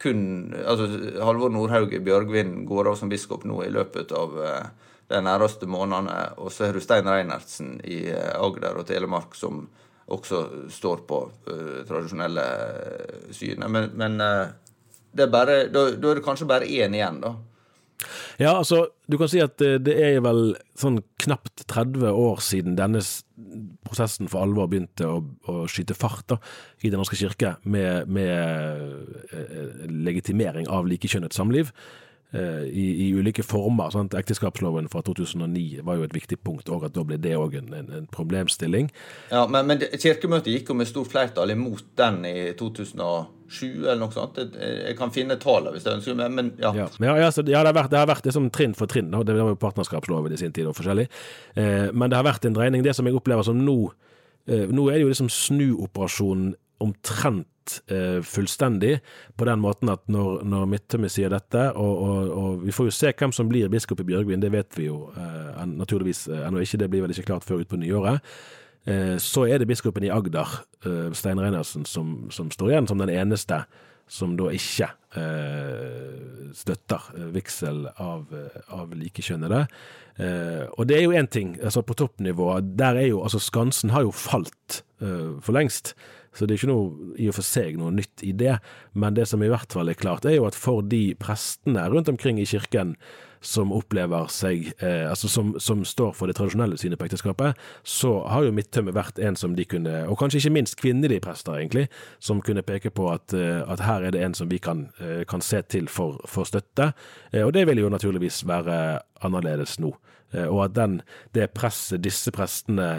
kun 0.00 0.54
altså 0.54 0.86
Halvor 1.20 1.50
Nordhaug 1.52 1.92
Bjørgvin 2.04 2.62
går 2.68 2.88
av 2.88 2.96
som 2.96 3.10
biskop 3.10 3.44
nå 3.44 3.58
i 3.66 3.72
løpet 3.74 4.14
av 4.16 4.38
uh, 4.38 4.70
de 5.10 5.20
nærmeste 5.20 5.68
månedene. 5.68 6.16
Og 6.40 6.54
så 6.54 6.68
har 6.68 6.78
du 6.78 6.80
Stein 6.84 7.10
Reinertsen 7.10 7.76
i 7.84 8.06
uh, 8.08 8.38
Agder 8.40 8.80
og 8.80 8.88
Telemark 8.88 9.36
som 9.36 9.66
også 10.10 10.70
står 10.72 11.04
på 11.10 11.20
uh, 11.50 11.82
tradisjonelle 11.90 12.46
syn. 13.36 13.66
Men, 13.66 13.90
men 13.98 14.16
bare, 14.22 14.54
da, 15.12 15.26
da, 15.26 15.54
er 15.90 16.18
det 16.18 16.24
kanskje 16.24 16.48
bare 16.50 16.68
én 16.68 16.96
igjen, 16.96 17.22
da. 17.22 17.36
Ja, 18.40 18.54
altså, 18.56 18.86
du 19.10 19.18
kan 19.20 19.28
si 19.28 19.42
at 19.44 19.60
det 19.60 19.92
er 19.92 20.22
vel 20.24 20.54
sånn 20.78 21.02
knapt 21.20 21.66
30 21.68 22.06
år 22.08 22.40
siden 22.44 22.78
denne 22.78 23.02
prosessen 23.84 24.30
for 24.32 24.44
alvor 24.44 24.70
begynte 24.70 25.08
å, 25.08 25.18
å 25.50 25.64
skyte 25.68 25.96
fart 25.98 26.24
da, 26.32 26.38
i 26.80 26.92
Den 26.92 27.02
norske 27.02 27.18
kirke, 27.20 27.56
med, 27.68 28.08
med 28.08 29.34
eh, 29.34 29.84
legitimering 29.90 30.70
av 30.72 30.88
likekjønnet 30.88 31.36
samliv. 31.36 31.74
Eh, 32.32 32.62
i, 32.62 33.08
i, 33.08 33.14
ulike 33.14 33.42
former. 33.42 33.90
Sant? 33.90 34.14
Ekteskapsloven 34.14 34.86
fra 34.88 35.02
2009 35.02 35.80
var 35.82 35.96
jo 35.98 36.04
et 36.06 36.12
viktig 36.14 36.36
punkt, 36.46 36.68
og 36.70 36.84
at 36.86 36.94
da 36.94 37.02
ble 37.02 37.16
det 37.18 37.32
òg 37.34 37.56
en, 37.58 37.72
en, 37.74 38.06
problemstilling. 38.14 38.92
Ja, 39.32 39.48
Men, 39.50 39.66
men 39.66 39.82
Kirkemøtet 39.98 40.54
gikk 40.54 40.70
jo 40.70 40.76
med 40.78 40.86
stort 40.86 41.10
flertall 41.10 41.50
imot 41.50 41.88
den 41.98 42.20
i 42.28 42.52
2007 42.54 43.64
eller 43.80 43.98
noe 44.04 44.14
sånt. 44.14 44.38
Jeg 44.38 44.94
kan 45.00 45.10
finne 45.10 45.40
tallene 45.42 45.74
hvis 45.74 45.88
jeg 45.88 45.98
ønsker, 45.98 46.18
men, 46.22 46.38
men 46.38 46.52
ja. 46.62 46.70
Ja, 46.84 46.86
men 47.02 47.18
ja, 47.18 47.32
så, 47.34 47.42
ja 47.42 47.64
det, 47.66 47.72
har 47.72 47.78
vært, 47.80 47.90
det 47.90 47.98
har 47.98 48.12
vært 48.12 48.30
liksom 48.30 48.46
trinn 48.54 48.78
for 48.78 48.86
trinn. 48.90 49.10
Da. 49.10 49.26
Det 49.26 49.34
var 49.34 49.50
jo 49.50 49.58
partnerskapsloven 49.66 50.38
i 50.38 50.38
sin 50.38 50.54
tid 50.54 50.70
og 50.70 50.78
forskjellig. 50.78 51.10
Eh, 51.58 51.90
men 51.90 52.14
det 52.14 52.20
har 52.20 52.30
vært 52.30 52.46
en 52.46 52.54
dreining. 52.54 52.86
Det 52.86 52.94
som 52.94 53.10
jeg 53.10 53.18
opplever 53.18 53.42
som 53.48 53.58
nå 53.58 53.78
eh, 54.46 54.70
Nå 54.70 54.86
er 54.86 55.00
det 55.00 55.08
jo 55.08 55.10
liksom 55.10 55.34
snuoperasjonen 55.34 56.54
omtrent 56.80 57.50
eh, 57.90 58.20
fullstendig, 58.26 58.98
på 59.36 59.48
den 59.48 59.60
måten 59.62 59.92
at 59.92 60.02
når, 60.10 60.42
når 60.48 60.68
Midtømme 60.70 61.10
sier 61.12 61.32
dette, 61.32 61.66
og, 61.72 61.92
og, 62.04 62.32
og, 62.36 62.64
vi 62.64 62.74
får 62.74 62.90
jo 62.90 62.96
se 62.96 63.12
hvem 63.12 63.34
som 63.36 63.50
blir 63.50 63.70
biskop 63.72 64.02
i 64.02 64.08
Bjørgvin, 64.10 64.42
det 64.42 64.52
vet 64.54 64.78
vi 64.78 64.88
jo 64.88 65.02
eh, 65.14 65.60
naturligvis 65.70 66.26
eh, 66.30 66.46
ennå 66.48 66.64
ikke, 66.64 66.82
det 66.82 66.90
blir 66.92 67.04
vel 67.06 67.14
ikke 67.14 67.28
klart 67.32 67.46
før 67.48 67.62
utpå 67.64 67.80
nyåret. 67.80 68.24
Eh, 68.88 69.16
så 69.20 69.46
er 69.46 69.60
det 69.60 69.68
biskopen 69.70 70.06
i 70.06 70.12
Agder, 70.12 70.58
eh, 70.84 71.08
Stein 71.16 71.42
Reinersen, 71.42 71.86
som, 71.88 72.28
som, 72.34 72.50
står 72.52 72.74
igjen 72.74 72.90
som 72.90 73.00
den 73.02 73.14
eneste 73.14 73.64
som 74.10 74.32
da 74.34 74.48
ikke 74.50 74.88
eh, 75.20 76.50
støtter 76.58 77.10
vigsel 77.30 77.84
av, 77.94 78.24
av 78.74 78.94
likekjønnede. 78.98 79.66
Eh, 80.20 80.64
og 80.76 80.88
det 80.88 80.98
er 80.98 81.04
jo 81.06 81.16
én 81.16 81.28
ting, 81.30 81.54
altså 81.62 81.82
på 81.86 81.96
toppnivå, 81.96 82.52
der 82.76 82.98
er 82.98 83.08
jo 83.08 83.22
altså 83.24 83.40
Skansen 83.40 83.92
har 83.94 84.04
jo 84.04 84.12
falt 84.12 84.82
eh, 85.00 85.38
for 85.40 85.56
lengst. 85.56 85.94
Så 86.34 86.46
det 86.46 86.54
er 86.54 86.60
ikke 86.60 86.70
noe 86.70 87.14
i 87.18 87.30
og 87.30 87.36
for 87.38 87.46
seg 87.46 87.78
noe 87.80 87.90
nytt 87.94 88.22
i 88.26 88.34
det, 88.36 88.58
men 88.94 89.16
det 89.16 89.26
som 89.30 89.42
i 89.42 89.50
hvert 89.50 89.72
fall 89.72 89.90
er 89.90 89.98
klart, 89.98 90.28
er 90.28 90.38
jo 90.38 90.46
at 90.46 90.58
for 90.58 90.84
de 90.86 91.10
prestene 91.18 91.88
rundt 91.90 92.10
omkring 92.12 92.38
i 92.38 92.48
kirken 92.48 92.94
som 93.40 93.72
opplever 93.72 94.28
seg 94.32 94.68
eh, 94.84 95.06
Altså 95.08 95.28
som, 95.32 95.54
som, 95.60 95.82
står 95.84 96.12
for 96.16 96.28
det 96.28 96.36
tradisjonelle 96.38 96.76
synet 96.80 97.00
på 97.00 97.08
ekteskapet, 97.08 97.56
så 97.82 98.12
har 98.28 98.44
jo 98.44 98.54
Midttømme 98.54 98.92
vært 98.94 99.18
en 99.22 99.38
som 99.38 99.56
de 99.56 99.64
kunne, 99.68 100.02
og 100.10 100.18
kanskje 100.20 100.42
ikke 100.42 100.54
minst 100.58 100.76
kvinnelige 100.80 101.24
prester, 101.24 101.56
egentlig, 101.56 101.86
som 102.20 102.42
kunne 102.44 102.64
peke 102.66 102.92
på 102.92 103.08
at, 103.12 103.32
eh, 103.36 103.62
at 103.64 103.84
her 103.86 104.06
er 104.06 104.14
det 104.14 104.22
en 104.24 104.36
som 104.36 104.50
vi 104.52 104.60
kan, 104.62 104.88
eh, 105.00 105.24
kan 105.28 105.40
se 105.44 105.62
til 105.62 105.88
for, 105.88 106.20
for 106.28 106.48
støtte. 106.48 106.92
Eh, 107.32 107.46
og 107.46 107.54
det 107.56 107.66
vil 107.70 107.80
jo 107.80 107.92
naturligvis 107.92 108.44
være 108.48 109.00
annerledes 109.24 109.78
nå. 109.80 109.94
Eh, 110.34 110.46
og 110.46 110.66
at 110.68 110.76
den, 110.76 111.00
det 111.34 111.50
presset 111.56 112.04
disse 112.04 112.30
prestene 112.34 112.90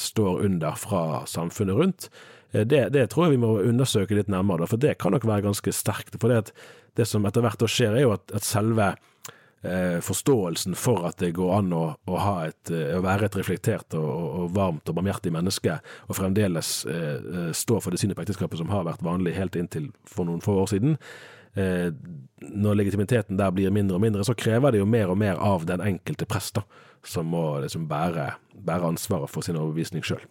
står 0.00 0.46
under 0.48 0.80
fra 0.80 1.26
samfunnet 1.28 1.76
rundt, 1.76 2.08
det, 2.52 2.88
det, 2.94 3.06
tror 3.10 3.26
jeg 3.26 3.36
vi 3.36 3.44
må 3.44 3.52
undersøke 3.62 4.16
litt 4.18 4.30
nærmere, 4.32 4.66
for 4.70 4.80
det 4.80 4.96
kan 4.98 5.14
nok 5.14 5.26
være 5.28 5.46
ganske 5.46 5.74
sterkt. 5.74 6.16
For 6.18 6.32
det, 6.32 6.54
det 6.98 7.06
som 7.06 7.26
etter 7.28 7.44
hvert 7.44 7.62
skjer, 7.70 7.94
er 7.94 8.06
jo 8.06 8.14
at, 8.16 8.26
at 8.34 8.46
selve 8.46 8.88
eh, 9.62 10.00
forståelsen 10.00 10.74
for 10.74 11.06
at 11.08 11.18
det 11.18 11.32
går 11.36 11.52
an 11.58 11.72
å, 11.76 11.82
å, 12.06 12.20
et, 12.46 12.72
eh, 12.72 12.94
å 12.96 13.02
være 13.04 13.28
et 13.28 13.38
reflektert 13.40 13.96
og, 13.98 14.08
og, 14.10 14.46
varmt 14.56 14.88
og 14.88 14.96
barmhjertig 14.98 15.32
menneske, 15.34 15.78
og 16.08 16.18
fremdeles 16.18 16.72
eh, 16.90 17.18
eh, 17.18 17.52
stå 17.56 17.80
for 17.80 17.92
det 17.92 18.02
synet 18.02 18.18
på 18.18 18.24
ekteskapet 18.24 18.60
som 18.60 18.72
har 18.72 18.86
vært 18.88 19.04
vanlig 19.06 19.36
helt 19.38 19.58
inntil 19.60 19.90
for 20.08 20.28
noen 20.28 20.42
få 20.44 20.56
år 20.64 20.72
siden, 20.74 20.98
eh, 21.54 21.88
når 22.50 22.82
legitimiteten 22.82 23.40
der 23.40 23.54
blir 23.54 23.74
mindre 23.74 24.00
og 24.00 24.04
mindre, 24.04 24.26
så 24.26 24.36
krever 24.38 24.74
det 24.74 24.82
jo 24.82 24.88
mer 24.88 25.12
og 25.12 25.20
mer 25.20 25.40
av 25.40 25.68
den 25.68 25.84
enkelte 25.84 26.28
prest, 26.28 26.56
da, 26.58 26.66
som 27.06 27.30
må 27.32 27.60
liksom 27.64 27.88
bære, 27.90 28.32
bære 28.66 28.94
ansvaret 28.94 29.32
for 29.32 29.46
sin 29.46 29.60
overbevisning 29.60 30.04
sjøl. 30.06 30.24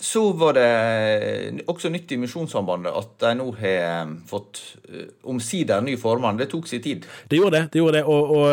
Så 0.00 0.32
var 0.36 0.52
det 0.56 1.64
også 1.70 1.88
nytt 1.88 2.12
i 2.12 2.18
Misjonssambandet 2.20 2.92
at 2.92 3.14
de 3.22 3.32
nå 3.38 3.46
har 3.60 3.78
eh, 3.86 4.12
fått 4.28 4.60
eh, 4.90 5.08
omsider 5.28 5.84
ny 5.84 5.96
formann. 6.00 6.36
Det 6.40 6.50
tok 6.52 6.68
sin 6.68 6.84
tid. 6.84 7.06
Det 7.30 7.40
gjorde 7.40 7.56
det. 7.56 7.64
det, 7.72 7.80
gjorde 7.80 7.98
det. 7.98 8.04
Og, 8.04 8.34
og 8.36 8.48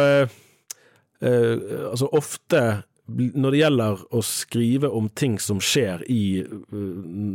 øh, 1.24 1.90
altså 1.92 2.08
ofte 2.16 2.64
når 3.12 3.52
det 3.52 3.58
gjelder 3.60 4.02
å 4.16 4.22
skrive 4.24 4.88
om 4.96 5.10
ting 5.12 5.36
som 5.42 5.58
skjer 5.60 6.06
i 6.08 6.40
uh, 6.40 6.78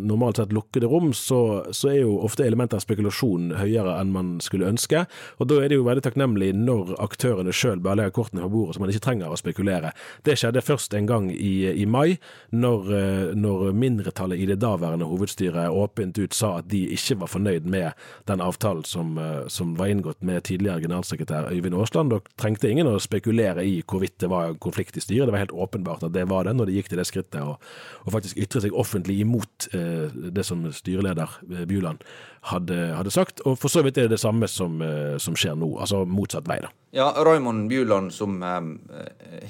normalt 0.09 0.39
sett 0.41 0.53
lukkede 0.57 0.89
rom, 0.89 1.11
så, 1.13 1.69
så, 1.77 1.91
er 1.93 1.99
jo 2.07 2.15
ofte 2.25 2.47
elementet 2.47 2.79
av 2.79 2.85
spekulasjon 2.87 3.51
høyere 3.59 3.99
enn 4.01 4.15
man 4.15 4.31
skulle 4.41 4.71
ønske. 4.71 5.03
Og 5.37 5.51
da 5.51 5.59
er 5.61 5.69
det 5.69 5.77
jo 5.77 5.85
veldig 5.85 6.07
takknemlig 6.07 6.55
når 6.57 6.95
aktørene 7.05 7.53
sjøl 7.53 7.83
bare 7.85 8.01
legger 8.01 8.17
kortene 8.17 8.47
på 8.47 8.53
bordet, 8.55 8.79
så 8.79 8.83
man 8.83 8.93
ikke 8.95 9.05
trenger 9.05 9.35
å 9.35 9.37
spekulere. 9.37 9.93
Det 10.25 10.39
skjedde 10.41 10.65
først 10.65 10.97
en 10.97 11.11
gang 11.11 11.29
i, 11.35 11.69
i 11.69 11.85
mai, 11.85 12.17
når, 12.49 12.89
uh, 12.89 13.37
når, 13.37 13.69
mindretallet 13.79 14.41
i 14.41 14.49
det 14.49 14.59
daværende 14.65 15.11
hovedstyret 15.11 15.69
åpent 15.69 16.17
ut 16.17 16.37
sa 16.37 16.55
at 16.63 16.71
de 16.73 16.87
ikke 16.97 17.19
var 17.21 17.33
fornøyd 17.35 17.69
med 17.69 18.09
den 18.31 18.41
avtalen 18.41 18.89
som, 18.89 19.19
uh, 19.21 19.45
som 19.53 19.77
var 19.77 19.93
inngått 19.93 20.25
med 20.25 20.49
tidligere 20.49 20.87
generalsekretær 20.87 21.53
Øyvind 21.53 21.77
Aasland. 21.77 22.17
Da 22.17 22.25
trengte 22.41 22.73
ingen 22.73 22.89
å 22.89 22.97
spekulere 23.03 23.69
i 23.69 23.83
hvorvidt 23.85 24.17
det 24.25 24.33
var 24.33 24.57
konflikt 24.65 24.97
i 24.97 25.05
styret. 25.05 25.29
Det 25.29 25.37
var 25.37 25.45
helt 25.45 25.58
åpenbart 25.65 26.07
at 26.07 26.15
det 26.15 26.25
var 26.31 26.47
det, 26.49 26.57
når 26.57 26.69
de 26.69 26.79
gikk 26.79 26.91
til 26.93 27.01
det 27.01 27.07
skrittet 27.09 27.43
og, 27.43 27.63
faktisk 28.09 28.39
ytre 28.41 28.63
seg 28.65 28.77
offentlig 28.77 29.19
imot 29.23 29.69
eh, 29.77 30.09
det 30.33 30.45
som 30.47 30.65
styreleder 30.73 31.39
eh, 31.51 31.65
Bjuland 31.69 32.03
hadde, 32.49 32.77
hadde, 32.97 33.13
sagt. 33.13 33.43
Og 33.47 33.59
for 33.61 33.73
så 33.73 33.83
vidt 33.85 33.99
er 33.99 34.09
det 34.09 34.17
det 34.17 34.23
samme 34.23 34.49
som, 34.51 34.81
eh, 34.83 35.17
som 35.23 35.37
skjer 35.39 35.57
nå, 35.59 35.71
altså 35.83 36.05
motsatt 36.09 36.49
vei, 36.49 36.61
da. 36.65 36.73
Ja, 36.97 37.11
Raymond 37.25 37.69
Bjuland, 37.69 38.13
som 38.17 38.39
eh, 38.43 38.71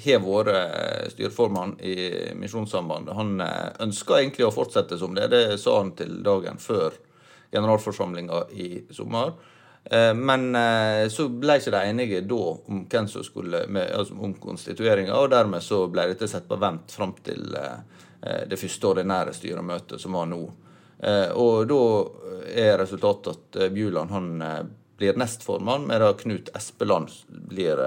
har 0.05 0.23
vært 0.25 0.51
eh, 0.53 1.05
styreformann 1.13 1.77
i 1.79 1.95
Misjonssambandet, 2.39 3.15
han 3.15 3.37
ønsker 3.85 4.19
egentlig 4.19 4.49
å 4.49 4.55
fortsette 4.55 4.99
som 4.99 5.15
det. 5.15 5.29
Det 5.31 5.43
sa 5.61 5.79
han 5.79 5.93
til 5.99 6.19
dagen 6.25 6.59
før 6.61 6.97
generalforsamlinga 7.53 8.43
i 8.53 8.69
sommer. 8.93 9.33
Eh, 9.83 10.13
men 10.13 10.55
eh, 10.55 11.07
så 11.09 11.27
ble 11.29 11.57
ikke 11.59 11.73
de 11.73 11.83
enige 11.89 12.21
da 12.27 12.39
om 12.69 12.83
hvem 12.89 13.07
som 13.09 13.23
skulle 13.25 13.63
med, 13.67 13.91
altså 13.95 14.17
om 14.19 14.33
konstitueringa, 14.41 15.15
og 15.15 15.31
dermed 15.33 15.63
så 15.65 15.85
ble 15.91 16.09
dette 16.11 16.29
satt 16.29 16.49
på 16.49 16.59
vent 16.61 16.91
fram 16.93 17.15
til 17.25 17.55
eh, 17.57 18.43
det 18.49 18.59
første 18.59 18.91
ordinære 18.91 19.33
styremøtet, 19.33 20.01
som 20.01 20.17
var 20.17 20.27
nå. 20.27 20.41
Og 21.39 21.61
da 21.63 21.83
er 22.51 22.73
resultatet 22.81 23.29
at 23.31 23.71
Bjuland 23.71 24.11
han 24.11 24.25
blir 24.99 25.15
nestformann, 25.15 25.85
mens 25.87 26.17
Knut 26.19 26.49
Espeland 26.51 27.13
blir, 27.29 27.79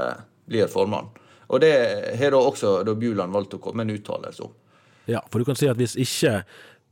blir 0.49 0.71
formann. 0.73 1.11
Og 1.53 1.61
det 1.61 1.75
har 2.17 2.33
da 2.33 2.41
også 2.41 2.71
da 2.89 2.95
Bjuland 2.97 3.37
valgt 3.37 3.59
å 3.59 3.61
komme 3.61 3.83
med 3.85 3.93
en 3.93 4.01
uttalelse 4.01 4.47
om. 4.47 4.55
Ja, 5.13 5.21
for 5.29 5.43
du 5.43 5.51
kan 5.51 5.61
si 5.61 5.69
at 5.69 5.77
hvis 5.77 5.99
ikke 6.01 6.39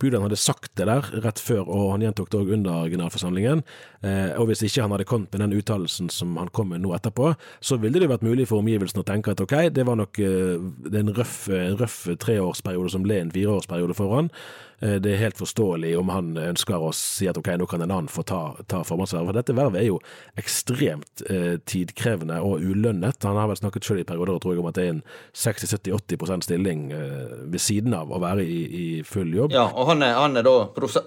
Budan 0.01 0.25
hadde 0.25 0.39
sagt 0.41 0.73
det 0.81 0.87
der 0.89 1.07
rett 1.25 1.41
før, 1.43 1.67
og 1.69 1.91
han 1.95 2.05
gjentok 2.05 2.31
det 2.33 2.41
òg 2.41 2.55
under 2.57 2.89
generalforsamlingen. 2.93 3.63
Eh, 4.07 4.33
og 4.41 4.49
hvis 4.51 4.65
ikke 4.67 4.87
han 4.87 4.95
hadde 4.95 5.09
kommet 5.09 5.35
med 5.35 5.45
den 5.45 5.59
uttalelsen 5.61 6.09
som 6.13 6.39
han 6.41 6.53
kom 6.57 6.73
med 6.73 6.85
nå 6.85 6.95
etterpå, 6.97 7.35
så 7.61 7.79
ville 7.83 8.01
det 8.01 8.11
vært 8.11 8.25
mulig 8.27 8.49
for 8.51 8.65
omgivelsene 8.65 9.05
å 9.05 9.11
tenke 9.11 9.35
at 9.35 9.45
ok, 9.45 9.57
det 9.77 9.85
var 9.89 10.01
nok 10.01 10.23
eh, 10.25 10.57
det 10.89 11.05
en 11.05 11.15
røff, 11.17 11.37
røff 11.81 12.01
treårsperiode 12.25 12.95
som 12.95 13.05
ble 13.07 13.21
en 13.21 13.35
fireårsperiode 13.35 13.99
for 13.99 14.17
han. 14.17 14.33
Eh, 14.81 14.97
det 15.03 15.13
er 15.13 15.21
helt 15.25 15.39
forståelig 15.39 15.93
om 15.99 16.09
han 16.13 16.33
ønsker 16.41 16.81
å 16.81 16.91
si 16.97 17.29
at 17.29 17.39
ok, 17.39 17.53
nå 17.61 17.67
kan 17.69 17.85
en 17.85 17.91
annen 17.91 18.11
få 18.11 18.25
ta, 18.27 18.41
ta 18.71 18.81
formannsvervet. 18.87 19.29
For 19.31 19.39
dette 19.41 19.57
vervet 19.57 19.83
er 19.83 19.89
jo 19.91 19.99
ekstremt 20.41 21.25
eh, 21.29 21.59
tidkrevende 21.69 22.41
og 22.45 22.65
ulønnet. 22.65 23.21
Han 23.29 23.39
har 23.41 23.51
vel 23.51 23.61
snakket 23.61 23.87
selv 23.87 24.05
i 24.05 24.09
perioder 24.09 24.41
tror 24.41 24.57
jeg, 24.57 24.63
om 24.63 24.71
at 24.71 24.79
det 24.79 24.87
er 24.87 24.95
en 24.95 25.03
60-70-80 25.37 26.47
stilling 26.49 26.87
eh, 26.97 27.37
ved 27.53 27.63
siden 27.63 27.97
av 27.97 28.13
å 28.13 28.23
være 28.23 28.47
i, 28.47 28.61
i 28.81 28.87
full 29.07 29.35
jobb. 29.37 29.55
Ja, 29.57 29.69
og 29.69 29.93
han 29.93 30.07
er, 30.07 30.17
han 30.21 30.41
er, 30.41 30.47
da 30.47 30.57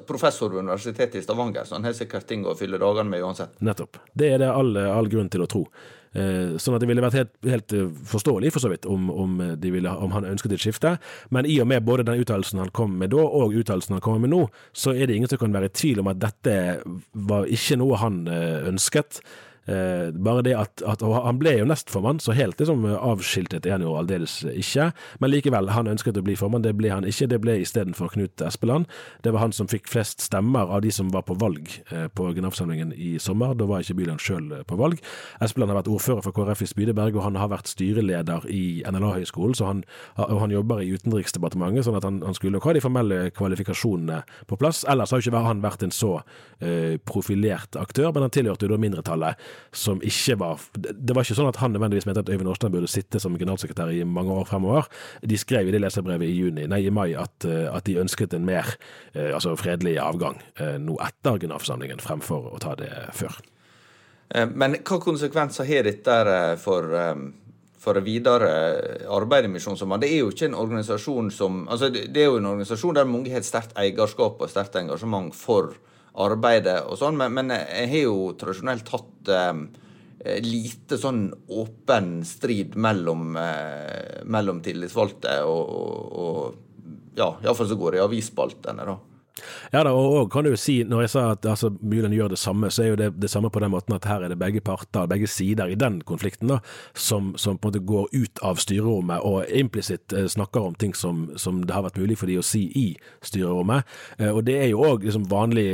professor 0.07 0.53
ved 0.53 0.67
Universitetet 0.67 1.21
i 1.21 1.25
Stavanger, 1.25 1.65
så 1.67 1.79
han 1.79 1.89
har 1.89 1.97
sikkert 1.97 2.29
ting 2.29 2.45
å 2.45 2.55
fylle 2.57 2.81
dagene 2.81 3.09
med 3.09 3.25
uansett. 3.25 3.57
Nettopp. 3.65 4.01
Det 4.13 4.33
er 4.35 4.45
det 4.45 4.53
all, 4.53 4.75
all 4.77 5.09
grunn 5.11 5.31
til 5.33 5.45
å 5.45 5.49
tro. 5.49 5.65
Eh, 6.13 6.57
sånn 6.61 6.75
at 6.77 6.83
det 6.83 6.89
ville 6.89 7.01
vært 7.01 7.17
helt, 7.17 7.31
helt 7.49 7.73
eh, 7.73 7.87
forståelig, 8.09 8.51
for 8.53 8.63
så 8.63 8.69
vidt, 8.69 8.85
om, 8.89 9.09
om, 9.09 9.39
ville, 9.61 9.89
om, 9.89 10.13
han 10.13 10.27
ønsket 10.29 10.53
et 10.53 10.65
skifte. 10.65 10.95
Men 11.33 11.49
i 11.49 11.57
og 11.63 11.69
med 11.71 11.85
både 11.87 12.05
den 12.07 12.21
uttalelsen 12.21 12.61
han 12.61 12.73
kom 12.75 12.99
med 13.01 13.13
da, 13.15 13.23
og 13.23 13.55
uttalelsen 13.57 13.97
han 13.97 14.03
kommer 14.05 14.21
med 14.25 14.33
nå, 14.35 14.43
så 14.77 14.93
er 14.93 15.09
det 15.09 15.17
ingen 15.17 15.31
som 15.31 15.41
kan 15.41 15.55
være 15.55 15.71
i 15.71 15.75
tvil 15.81 16.03
om 16.03 16.11
at 16.13 16.21
dette 16.21 16.55
var 17.13 17.49
ikke 17.49 17.79
noe 17.81 18.01
han 18.03 18.23
eh, 18.29 18.61
ønsket. 18.69 19.23
Eh, 19.65 20.11
bare 20.11 20.41
det 20.43 20.55
at, 20.59 20.81
at 20.83 21.01
Han 21.01 21.37
ble 21.39 21.53
jo 21.59 21.67
nestformann, 21.69 22.19
så 22.19 22.35
helt 22.35 22.59
liksom 22.59 22.83
avskiltet 22.83 23.65
er 23.65 23.77
han 23.77 23.85
jo 23.85 23.95
aldeles 23.95 24.41
ikke. 24.51 24.89
Men 25.23 25.31
likevel, 25.31 25.71
han 25.71 25.87
ønsket 25.87 26.19
å 26.19 26.23
bli 26.25 26.35
formann, 26.39 26.65
det 26.65 26.75
ble 26.75 26.91
han 26.91 27.07
ikke. 27.07 27.29
Det 27.31 27.39
ble 27.43 27.59
istedenfor 27.63 28.11
Knut 28.13 28.43
Espeland. 28.43 28.89
Det 29.23 29.31
var 29.33 29.45
han 29.45 29.55
som 29.55 29.69
fikk 29.71 29.87
flest 29.91 30.23
stemmer 30.23 30.67
av 30.67 30.83
de 30.83 30.91
som 30.91 31.11
var 31.13 31.23
på 31.27 31.37
valg 31.39 31.71
eh, 31.91 32.09
på 32.11 32.29
generalforsamlingen 32.33 32.93
i 32.95 33.15
sommer. 33.23 33.55
Da 33.55 33.67
var 33.69 33.83
ikke 33.83 33.97
Byland 34.01 34.23
sjøl 34.23 34.51
eh, 34.51 34.65
på 34.67 34.79
valg. 34.79 34.99
Espeland 35.43 35.71
har 35.71 35.79
vært 35.79 35.91
ordfører 35.93 36.25
for 36.25 36.35
KrF 36.35 36.65
i 36.65 36.69
Spydeberg, 36.73 37.15
og 37.15 37.27
han 37.29 37.39
har 37.39 37.51
vært 37.53 37.71
styreleder 37.71 38.49
i 38.51 38.83
NLA-høgskolen, 38.89 39.55
så 39.57 39.69
han, 39.69 39.83
han 40.17 40.53
jobber 40.53 40.83
i 40.83 40.91
Utenriksdepartementet, 40.97 41.87
sånn 41.87 41.99
at 41.99 42.07
han, 42.07 42.19
han 42.25 42.35
skulle 42.35 42.57
nok 42.57 42.67
ha 42.67 42.75
de 42.75 42.83
formelle 42.83 43.21
kvalifikasjonene 43.35 44.23
på 44.49 44.59
plass. 44.59 44.83
Ellers 44.89 45.13
har 45.13 45.21
jo 45.21 45.31
ikke 45.31 45.43
han 45.43 45.63
vært 45.63 45.87
en 45.87 45.93
så 45.95 46.13
eh, 46.59 46.99
profilert 47.07 47.77
aktør, 47.79 48.11
men 48.11 48.27
han 48.27 48.33
tilhørte 48.33 48.67
jo 48.67 48.73
da 48.73 48.81
mindretallet 48.81 49.51
som 49.73 50.01
ikke 50.05 50.37
var 50.39 50.61
Det 50.75 51.15
var 51.15 51.25
ikke 51.25 51.37
sånn 51.37 51.49
at 51.49 51.59
han 51.61 51.73
nødvendigvis 51.73 52.05
mente 52.07 52.23
at 52.23 52.29
Øyvind 52.29 52.49
Årsland 52.51 52.75
burde 52.75 52.89
sitte 52.91 53.19
som 53.21 53.37
generalsekretær 53.39 53.91
i 53.93 54.03
mange 54.05 54.33
år 54.33 54.47
fremover. 54.49 54.89
De 55.21 55.37
skrev 55.39 55.67
i 55.67 55.73
det 55.73 55.81
leserbrevet 55.81 56.29
i 56.29 56.35
juni, 56.35 56.67
nei, 56.69 56.83
i 56.85 56.93
mai 56.93 57.13
at, 57.17 57.45
eh, 57.45 57.67
at 57.73 57.85
de 57.89 57.99
ønsket 58.01 58.35
en 58.37 58.45
mer 58.45 58.75
eh, 59.13 59.33
altså 59.33 59.55
fredelig 59.59 59.97
avgang 60.01 60.39
eh, 60.59 60.77
nå 60.81 60.97
etter 61.03 61.39
generalforsamlingen, 61.41 62.01
fremfor 62.03 62.51
å 62.53 62.59
ta 62.61 62.75
det 62.79 62.91
før. 63.17 63.39
Men 64.33 64.79
hva 64.81 64.97
konsekvenser 64.97 65.67
har 65.67 65.83
dette 65.85 66.13
for, 66.57 66.87
for 67.77 67.99
videre 68.01 68.47
arbeid 69.13 69.45
i 69.45 69.51
Misjonssambandet? 69.53 70.07
Det 70.07 70.15
er 70.15 70.23
jo 70.23 70.31
ikke 70.33 70.47
en 70.47 70.57
organisasjon 70.57 71.29
som 71.35 71.59
altså 71.67 71.91
Det 71.93 72.17
er 72.17 72.31
jo 72.31 72.39
en 72.39 72.49
organisasjon 72.55 72.97
der 72.97 73.09
mange 73.09 73.29
har 73.29 73.43
et 73.43 73.45
sterkt 73.45 73.75
eierskap 73.77 74.41
og 74.41 74.49
sterkt 74.49 74.79
engasjement 74.79 75.35
for 75.37 75.75
arbeidet 76.13 76.79
og 76.85 76.97
sånn, 76.99 77.17
men, 77.17 77.33
men, 77.33 77.53
jeg 77.55 77.89
har 77.89 78.03
jo 78.05 78.17
tradisjonelt 78.39 78.91
hatt 78.93 79.31
eh, 79.33 79.63
lite 80.45 80.99
sånn 81.01 81.25
åpen 81.51 82.19
strid 82.27 82.77
mellom, 82.79 83.33
eh, 83.39 84.21
mellom 84.25 84.61
tillitsvalgte 84.65 85.39
og, 85.49 85.73
og, 85.79 86.13
og 86.13 87.17
ja, 87.17 87.31
iallfall 87.43 87.69
så 87.69 87.79
går 87.79 87.95
det 87.95 88.01
i 88.01 88.05
avisspaltene, 88.05 88.85
da. 88.87 88.97
Ja 89.73 89.81
da, 89.83 89.89
og, 89.89 90.13
og 90.13 90.31
kan 90.31 90.45
du 90.45 90.51
jo 90.51 90.57
si, 90.59 90.75
når 90.85 91.07
jeg 91.07 91.11
sa 91.15 91.23
at 91.33 91.45
altså, 91.49 91.71
Mulen 91.81 92.13
gjør 92.13 92.33
det 92.33 92.37
samme, 92.37 92.69
så 92.71 92.83
er 92.83 92.91
jo 92.91 92.97
det 92.99 93.07
det 93.21 93.29
samme 93.31 93.49
på 93.49 93.61
den 93.63 93.71
måten 93.73 93.95
at 93.95 94.05
her 94.05 94.21
er 94.21 94.29
det 94.29 94.37
begge 94.37 94.61
parter, 94.61 95.07
begge 95.09 95.27
sider 95.27 95.71
i 95.71 95.77
den 95.79 96.01
konflikten, 96.05 96.51
da, 96.51 96.59
som, 96.93 97.33
som 97.37 97.57
på 97.57 97.67
en 97.67 97.71
måte 97.71 97.85
går 97.89 98.09
ut 98.13 98.41
av 98.45 98.61
styrerommet 98.61 99.25
og 99.25 99.49
implisitt 99.49 100.13
eh, 100.13 100.27
snakker 100.29 100.67
om 100.67 100.75
ting 100.77 100.93
som, 100.95 101.25
som, 101.37 101.63
det 101.65 101.73
har 101.73 101.85
vært 101.87 101.97
mulig 101.97 102.19
for 102.19 102.29
de 102.29 102.37
å 102.37 102.45
si 102.45 102.67
i 102.77 102.85
styrerommet. 103.25 103.89
Eh, 104.19 104.29
og 104.29 104.43
det 104.45 104.59
er 104.61 104.69
jo 104.69 104.83
òg 104.85 105.07
liksom 105.07 105.25
vanlig, 105.31 105.65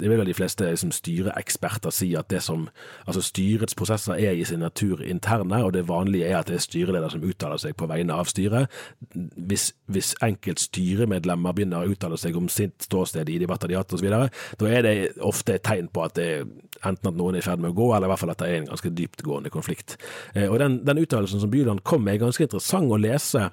det 0.00 0.10
vil 0.10 0.18
vel 0.18 0.32
de 0.32 0.36
fleste 0.36 0.66
liksom, 0.66 0.90
styreeksperter 0.94 1.94
si, 1.94 2.10
at 2.18 2.32
det 2.34 2.42
som 2.42 2.66
altså 3.06 3.22
styrets 3.22 3.78
prosesser 3.78 4.18
er 4.18 4.34
i 4.34 4.46
sin 4.48 4.64
natur 4.64 5.04
interne, 5.06 5.62
og 5.62 5.76
det 5.76 5.86
vanlige 5.86 6.32
er 6.32 6.40
at 6.40 6.50
det 6.50 6.58
er 6.58 6.66
styreleder 6.66 7.14
som 7.14 7.22
uttaler 7.22 7.62
seg 7.62 7.78
på 7.78 7.88
vegne 7.90 8.18
av 8.18 8.26
styret. 8.32 8.72
Hvis, 9.14 9.70
hvis 9.86 10.14
enkelt 10.24 10.62
styremedlemmer 10.66 11.54
begynner 11.54 11.86
å 11.86 11.94
uttale 11.94 12.18
seg 12.18 12.34
om 12.40 12.50
sitt 12.50 12.82
ståsted 12.82 13.03
ståsted 13.04 13.30
i 13.30 13.38
debatter 13.38 13.68
de 13.68 13.76
har 13.76 13.84
hatt 13.84 13.94
osv., 13.94 14.10
da 14.58 14.70
er 14.70 14.82
det 14.86 14.94
ofte 15.24 15.58
et 15.58 15.64
tegn 15.64 15.88
på 15.92 16.04
at 16.04 16.16
det 16.18 16.28
er 16.38 16.44
enten 16.84 17.10
at 17.10 17.16
noen 17.16 17.36
er 17.36 17.42
i 17.42 17.46
ferd 17.46 17.62
med 17.62 17.72
å 17.72 17.78
gå, 17.78 17.88
eller 17.94 18.08
i 18.08 18.12
hvert 18.12 18.22
fall 18.22 18.34
at 18.34 18.42
det 18.42 18.50
er 18.50 18.60
en 18.60 18.70
ganske 18.72 18.92
dyptgående 18.98 19.52
konflikt. 19.52 19.96
Eh, 20.34 20.48
og 20.50 20.58
Den, 20.60 20.80
den 20.84 21.00
uttalelsen 21.04 21.42
som 21.42 21.52
Byland 21.52 21.84
kom 21.84 22.04
med, 22.04 22.16
er 22.16 22.26
ganske 22.26 22.44
interessant 22.46 22.92
å 22.92 23.00
lese 23.00 23.48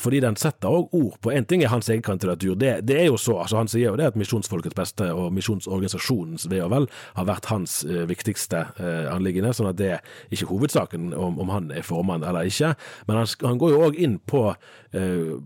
fordi 0.00 0.20
den 0.24 0.36
setter 0.40 0.72
òg 0.72 0.94
ord 0.96 1.18
på 1.22 1.32
En 1.34 1.46
ting 1.48 1.62
er 1.62 1.72
hans 1.72 1.88
egen 1.90 2.02
kandidatur, 2.02 2.54
det, 2.58 2.86
det, 2.88 2.96
er 3.00 3.06
jo 3.08 3.16
så. 3.20 3.38
altså 3.42 3.60
Han 3.60 3.68
sier 3.68 3.90
jo 3.90 3.98
det 3.98 4.08
at 4.10 4.18
misjonsfolkets 4.18 4.76
beste 4.76 5.10
og 5.12 5.32
misjonsorganisasjonens 5.36 6.48
ve 6.50 6.62
og 6.64 6.72
vel 6.72 6.88
har 7.18 7.28
vært 7.28 7.50
hans 7.52 7.80
eh, 7.84 8.04
viktigste 8.08 8.64
eh, 8.78 9.06
anliggende, 9.12 9.52
sånn 9.54 9.70
at 9.70 9.78
det 9.78 9.90
er 9.98 10.34
ikke 10.34 10.50
hovedsaken 10.50 11.12
om, 11.14 11.38
om 11.42 11.52
han 11.52 11.70
er 11.74 11.86
formann 11.86 12.26
eller 12.26 12.48
ikke. 12.48 12.74
Men 13.08 13.20
han, 13.20 13.30
han 13.44 13.60
går 13.60 13.74
jo 13.74 13.82
òg 13.88 13.98
inn 14.00 14.18
på 14.28 14.42
eh, 14.50 15.36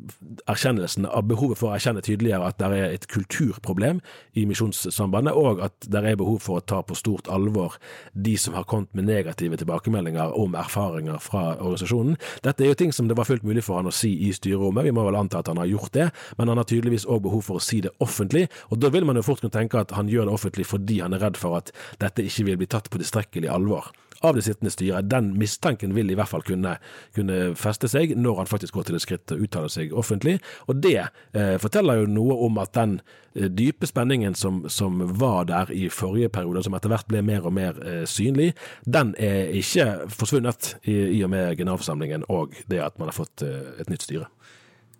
erkjennelsen 0.50 1.08
av 1.08 1.26
behovet 1.30 1.60
for 1.60 1.70
å 1.70 1.76
erkjenne 1.76 2.04
tydeligere 2.04 2.48
at 2.48 2.60
det 2.60 2.70
er 2.72 2.96
et 2.96 3.08
kulturproblem 3.10 4.00
i 4.38 4.46
Misjonssambandet, 4.48 5.36
og 5.36 5.62
at 5.64 5.88
det 5.88 6.02
er 6.02 6.18
behov 6.20 6.40
for 6.44 6.60
å 6.60 6.66
ta 6.66 6.82
på 6.86 6.96
stort 6.98 7.30
alvor 7.32 7.78
de 8.12 8.36
som 8.40 8.56
har 8.58 8.66
kommet 8.68 8.92
med 8.96 9.08
negative 9.08 9.58
tilbakemeldinger 9.60 10.36
om 10.38 10.56
erfaringer 10.58 11.20
fra 11.22 11.52
organisasjonen. 11.58 12.18
Dette 12.44 12.64
er 12.64 12.72
jo 12.72 12.78
ting 12.78 12.94
som 12.94 13.08
det 13.08 13.18
var 13.18 13.28
fullt 13.28 13.46
mulig 13.46 13.64
for 13.66 13.80
han 13.80 13.90
å 13.90 13.94
si 13.94 14.14
i 14.28 14.32
styrerommet. 14.42 14.88
Vi 14.88 14.94
må 14.94 15.06
vel 15.06 15.18
anta 15.18 15.40
at 15.40 15.50
han 15.52 15.62
har 15.62 15.70
gjort 15.70 15.94
det, 15.96 16.10
men 16.38 16.52
han 16.52 16.60
har 16.60 16.68
tydeligvis 16.68 17.08
òg 17.08 17.24
behov 17.28 17.46
for 17.48 17.60
å 17.60 17.64
si 17.64 17.80
det 17.84 17.94
offentlig. 18.04 18.48
Og 18.70 18.82
da 18.82 18.92
vil 18.92 19.06
man 19.08 19.18
jo 19.18 19.26
fort 19.26 19.42
kunne 19.42 19.54
tenke 19.54 19.80
at 19.80 19.94
han 19.96 20.10
gjør 20.10 20.28
det 20.28 20.36
offentlig 20.36 20.68
fordi 20.68 21.00
han 21.02 21.16
er 21.16 21.24
redd 21.26 21.40
for 21.40 21.60
at 21.60 21.72
dette 22.02 22.26
ikke 22.26 22.50
vil 22.50 22.60
bli 22.60 22.70
tatt 22.70 22.90
på 22.92 23.00
tilstrekkelig 23.02 23.50
alvor 23.52 23.92
av 24.22 24.36
det 24.36 24.44
sittende 24.46 24.72
styret. 24.72 25.08
Den 25.10 25.32
mistanken 25.38 25.94
vil 25.96 26.10
i 26.10 26.16
hvert 26.18 26.30
fall 26.30 26.44
kunne, 26.46 26.76
kunne 27.16 27.40
feste 27.58 27.90
seg 27.90 28.14
når 28.18 28.42
han 28.42 28.50
faktisk 28.50 28.78
går 28.78 28.88
til 28.88 28.98
et 28.98 29.04
skritt 29.04 29.34
å 29.34 29.40
uttale 29.42 29.72
seg 29.72 29.94
offentlig. 29.96 30.38
Og 30.68 30.80
det 30.84 30.98
eh, 31.00 31.56
forteller 31.62 32.02
jo 32.02 32.10
noe 32.10 32.38
om 32.46 32.60
at 32.62 32.74
den 32.76 32.98
eh, 33.34 33.48
dype 33.50 33.88
spenningen 33.88 34.36
som, 34.38 34.62
som, 34.72 35.02
var 35.18 35.48
der 35.50 35.72
i 35.74 35.88
forrige 35.92 36.30
periode, 36.32 36.62
som 36.66 36.76
etter 36.78 36.92
hvert 36.92 37.08
ble 37.10 37.22
mer 37.26 37.46
og 37.48 37.56
mer 37.56 37.78
eh, 37.86 38.04
synlig, 38.08 38.52
den 38.84 39.14
er 39.18 39.50
ikke 39.58 40.08
forsvunnet 40.12 40.76
i, 40.82 40.96
i, 41.18 41.22
og 41.24 41.32
med 41.34 41.56
generalforsamlingen 41.58 42.26
og 42.32 42.56
det 42.70 42.82
at 42.82 42.98
man 43.00 43.10
har 43.10 43.18
fått 43.18 43.44
eh, 43.46 43.74
et 43.82 43.92
nytt 43.92 44.06
styre. 44.06 44.30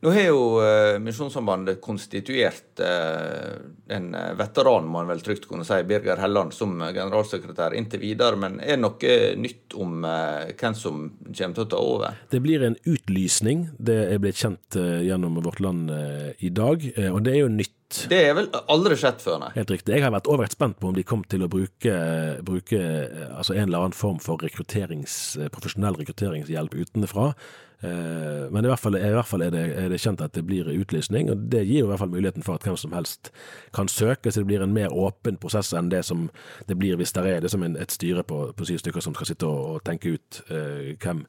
Nå 0.03 0.11
har 0.11 0.25
jo 0.33 0.39
uh, 0.59 0.99
Misjonssambandet 0.99 1.79
konstituert 1.81 2.81
uh, 2.83 3.55
en 3.87 4.09
eh, 4.19 4.33
veteran, 4.35 4.89
må 4.89 4.99
man 4.99 5.13
vel 5.13 5.23
trygt 5.23 5.47
kunne 5.47 5.63
si, 5.69 5.77
Birger 5.87 6.19
Helland, 6.19 6.55
som 6.57 6.75
generalsekretær 6.81 7.77
inntil 7.79 8.03
videre. 8.03 8.39
Men 8.41 8.57
er 8.59 8.75
det 8.75 8.81
noe 8.83 9.13
nytt 9.39 9.77
om 9.79 10.03
uh, 10.03 10.51
hvem 10.59 10.75
som 10.75 11.05
kommer 11.29 11.55
til 11.55 11.63
å 11.63 11.69
ta 11.71 11.85
over? 11.85 12.19
Det 12.35 12.43
blir 12.43 12.67
en 12.67 12.79
utlysning. 12.83 13.69
Det 13.79 14.01
er 14.09 14.19
blitt 14.23 14.43
kjent 14.43 14.81
gjennom 15.07 15.39
Vårt 15.45 15.63
Land 15.63 15.93
i 15.93 16.51
dag, 16.51 16.83
og 17.13 17.23
det 17.23 17.37
er 17.37 17.43
jo 17.45 17.55
nytt. 17.55 18.03
Det 18.11 18.23
er 18.27 18.35
vel 18.35 18.49
aldri 18.73 18.97
skjedd 18.99 19.23
før, 19.23 19.39
nei. 19.45 19.55
Helt 19.55 19.71
riktig. 19.71 19.95
Jeg 19.95 20.03
har 20.03 20.15
vært 20.15 20.31
overrekt 20.33 20.57
spent 20.57 20.81
på 20.81 20.91
om 20.91 20.97
de 20.97 21.07
kom 21.07 21.23
til 21.31 21.45
å 21.45 21.51
bruke, 21.53 21.99
bruke 22.43 22.81
altså 23.29 23.55
en 23.55 23.69
eller 23.69 23.85
annen 23.85 23.99
form 23.99 24.19
for 24.23 24.43
rekrutterings, 24.43 25.37
profesjonell 25.53 26.01
rekrutteringshjelp 26.01 26.81
utenfra. 26.81 27.35
Eh, 27.83 28.51
men 28.51 28.65
i 28.65 28.71
hvert 28.71 28.79
fall, 28.79 28.97
i 28.97 29.11
hvert 29.11 29.27
fall 29.27 29.43
er, 29.43 29.51
det, 29.51 29.63
er, 29.75 29.89
det, 29.91 29.99
kjent 30.01 30.23
at 30.23 30.37
det 30.37 30.45
blir 30.47 30.69
utlysning, 30.71 31.31
og 31.33 31.49
det 31.51 31.65
gir 31.67 31.83
i 31.83 31.89
hvert 31.89 31.99
fall 31.99 32.13
muligheten 32.13 32.45
for 32.47 32.55
at 32.55 32.67
hvem 32.67 32.77
som 32.79 32.95
helst 32.95 33.33
kan 33.75 33.91
søke, 33.91 34.31
så 34.31 34.43
det 34.43 34.51
blir 34.51 34.63
en 34.63 34.75
mer 34.75 34.95
åpen 34.95 35.39
prosess 35.43 35.73
enn 35.75 35.91
det 35.91 36.05
som 36.07 36.29
det 36.69 36.79
blir 36.79 37.01
hvis 37.01 37.15
det 37.17 37.27
er 37.27 37.43
det 37.43 37.51
som 37.51 37.65
en, 37.67 37.75
et 37.77 37.91
styre 37.95 38.23
på, 38.23 38.45
på, 38.55 38.69
syv 38.69 38.79
stykker 38.85 39.03
som 39.03 39.17
skal 39.19 39.33
sitte 39.33 39.51
og, 39.51 39.75
og 39.75 39.83
tenke 39.89 40.15
ut 40.15 40.43
eh, 40.47 40.95
hvem, 41.03 41.25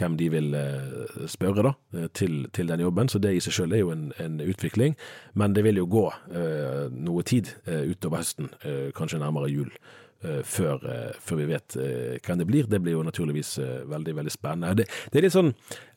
hvem, 0.00 0.16
de 0.16 0.30
vil 0.32 0.56
eh, 0.56 1.28
spørre 1.28 1.68
da, 1.68 1.74
til, 2.16 2.40
til, 2.56 2.72
den 2.72 2.86
jobben. 2.86 3.12
Så 3.12 3.20
det 3.20 3.36
i 3.36 3.44
seg 3.44 3.58
selv 3.60 3.76
er 3.76 3.84
jo 3.84 3.92
en, 3.92 4.08
en 4.22 4.40
utvikling, 4.40 4.96
men 5.36 5.56
det 5.56 5.66
vil 5.68 5.82
jo 5.82 5.88
gå 5.92 6.08
eh, 6.32 6.88
noe 6.88 7.24
tid 7.28 7.52
utover 7.68 8.22
høsten, 8.22 8.48
kanskje 8.96 9.20
nærmere 9.20 9.50
jul. 9.52 9.72
Før, 10.18 10.80
før, 11.22 11.36
vi 11.38 11.44
vet 11.46 11.76
hvem 12.26 12.40
det 12.40 12.46
blir. 12.48 12.66
Det 12.66 12.80
blir 12.82 12.96
jo 12.96 13.04
naturligvis 13.06 13.52
veldig 13.86 14.16
veldig 14.16 14.32
spennende. 14.34 14.80
Det, 14.80 14.88
det 15.12 15.20
er 15.20 15.26
litt 15.28 15.36
sånn 15.36 15.52
Eh, 15.52 15.87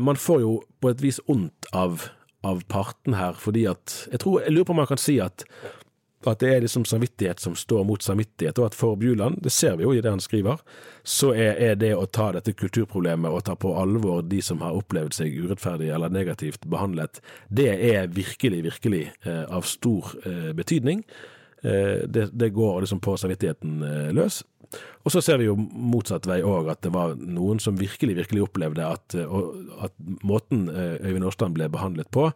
man 0.00 0.16
får 0.18 0.40
jo 0.42 0.52
på 0.82 0.90
et 0.90 1.02
vis 1.04 1.20
ondt 1.30 1.68
av, 1.76 2.08
av 2.42 2.64
parten 2.66 3.14
her, 3.14 3.36
fordi 3.38 3.66
at 3.70 3.92
jeg, 4.10 4.20
tror, 4.24 4.40
jeg 4.42 4.54
lurer 4.54 4.66
på 4.66 4.74
om 4.74 4.80
man 4.82 4.88
kan 4.90 4.98
si 4.98 5.20
at, 5.22 5.44
at 6.26 6.40
det 6.42 6.50
er 6.50 6.64
liksom 6.64 6.84
samvittighet 6.88 7.40
som 7.40 7.54
står 7.56 7.84
mot 7.86 8.02
samvittighet, 8.02 8.58
og 8.58 8.66
at 8.66 8.74
for 8.74 8.98
Bjuland, 8.98 9.38
det 9.44 9.52
ser 9.54 9.76
vi 9.78 9.86
jo 9.86 9.92
i 9.94 10.00
det 10.02 10.10
han 10.10 10.22
skriver, 10.22 10.58
så 11.06 11.30
er, 11.30 11.54
er, 11.62 11.78
det 11.78 11.92
å 11.94 12.08
ta 12.10 12.32
dette 12.34 12.56
kulturproblemet 12.58 13.30
og 13.30 13.44
ta 13.46 13.54
på 13.54 13.74
alvor 13.78 14.24
de 14.26 14.42
som 14.42 14.62
har 14.64 14.76
opplevd 14.76 15.14
seg 15.20 15.38
urettferdig 15.38 15.92
eller 15.94 16.12
negativt 16.12 16.66
behandlet, 16.66 17.22
det 17.48 17.70
er 17.92 18.10
virkelig, 18.10 18.64
virkelig 18.66 19.04
eh, 19.22 19.44
av 19.46 19.66
stor 19.68 20.10
eh, 20.24 20.50
betydning. 20.58 21.04
Eh, 21.62 22.06
det, 22.06 22.30
det, 22.32 22.50
går 22.54 22.80
liksom 22.82 23.00
på 23.00 23.16
samvittigheten 23.16 23.82
eh, 23.82 24.12
løs. 24.14 24.42
Og 25.06 25.12
så 25.14 25.22
ser 25.24 25.38
vi 25.40 25.46
jo 25.46 25.54
motsatt 25.56 26.26
vei 26.28 26.40
òg, 26.44 26.66
at 26.68 26.82
det 26.84 26.90
var 26.92 27.14
noen 27.16 27.60
som 27.62 27.78
virkelig 27.80 28.18
virkelig 28.18 28.42
opplevde 28.44 28.84
at, 28.84 29.14
at 29.16 29.94
måten 30.26 30.66
eh, 30.68 30.98
Øyvind 31.06 31.24
Årstand 31.24 31.56
ble 31.56 31.70
behandlet 31.72 32.10
på, 32.12 32.26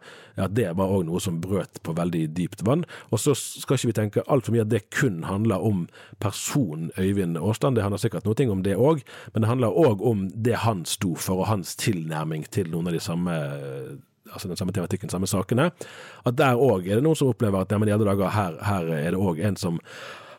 at 0.41 0.55
det 0.57 0.71
var 0.79 0.89
òg 0.89 1.05
noe 1.05 1.21
som 1.21 1.37
brøt 1.43 1.81
på 1.85 1.93
veldig 1.97 2.23
dypt 2.33 2.63
vann. 2.65 2.87
Og 3.11 3.21
så 3.21 3.35
skal 3.37 3.77
ikke 3.77 3.91
vi 3.91 3.97
tenke 3.99 4.25
altfor 4.25 4.55
mye 4.55 4.65
at 4.65 4.71
det 4.73 4.87
kun 4.95 5.21
handler 5.27 5.61
om 5.61 5.85
personen 6.23 6.89
Øyvind 6.97 7.37
Årstand, 7.37 7.77
det 7.77 7.85
handler 7.85 8.01
sikkert 8.01 8.25
noe 8.25 8.49
om 8.55 8.65
det 8.65 8.79
òg, 8.79 9.03
men 9.33 9.45
det 9.45 9.51
handler 9.51 9.77
òg 9.83 10.01
om 10.01 10.25
det 10.33 10.63
han 10.65 10.81
sto 10.89 11.13
for, 11.13 11.43
og 11.43 11.51
hans 11.51 11.75
tilnærming 11.77 12.47
til 12.49 12.73
noen 12.73 12.89
av 12.89 12.97
de 12.97 13.03
samme 13.03 13.37
altså 14.33 14.49
den 14.49 14.57
samme 14.57 14.73
tematikken, 14.73 15.11
samme 15.13 15.27
sakene. 15.29 15.69
At 16.25 16.37
der 16.39 16.57
òg 16.57 16.87
er 16.87 16.97
det 16.97 17.05
noen 17.05 17.17
som 17.19 17.29
opplever 17.29 17.61
at 17.61 17.73
ja, 17.73 17.77
men 17.77 17.91
i 17.91 17.93
alle 17.93 18.07
dager 18.07 18.33
her, 18.33 18.57
her 18.65 18.89
er 18.95 19.13
det 19.13 19.21
òg 19.21 19.41
en 19.45 19.59
som 19.59 19.77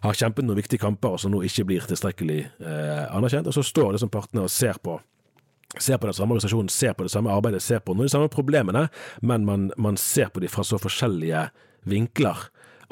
har 0.04 0.20
kjempet 0.20 0.44
noen 0.44 0.60
viktige 0.60 0.82
kamper, 0.82 1.16
og 1.16 1.22
som 1.22 1.32
nå 1.32 1.40
ikke 1.46 1.64
blir 1.68 1.88
tilstrekkelig 1.88 2.40
eh, 2.44 3.04
anerkjent. 3.08 3.48
Og 3.48 3.56
så 3.56 3.64
står 3.64 3.94
liksom 3.96 4.12
partene 4.12 4.44
og 4.44 4.52
ser 4.52 4.80
på 4.84 4.98
ser 5.74 5.98
på 5.98 6.06
den 6.06 6.14
samme 6.14 6.36
organisasjonen, 6.36 6.68
ser 6.70 6.92
på 6.94 7.02
det 7.02 7.10
samme 7.10 7.32
arbeidet, 7.34 7.62
ser 7.62 7.80
på 7.82 7.96
noen 7.96 8.04
av 8.04 8.06
de 8.06 8.12
samme 8.12 8.30
problemene, 8.30 8.84
men 9.26 9.42
man, 9.42 9.70
man 9.74 9.96
ser 9.98 10.28
på 10.30 10.38
dem 10.44 10.52
fra 10.52 10.62
så 10.62 10.78
forskjellige 10.78 11.48
vinkler 11.90 12.44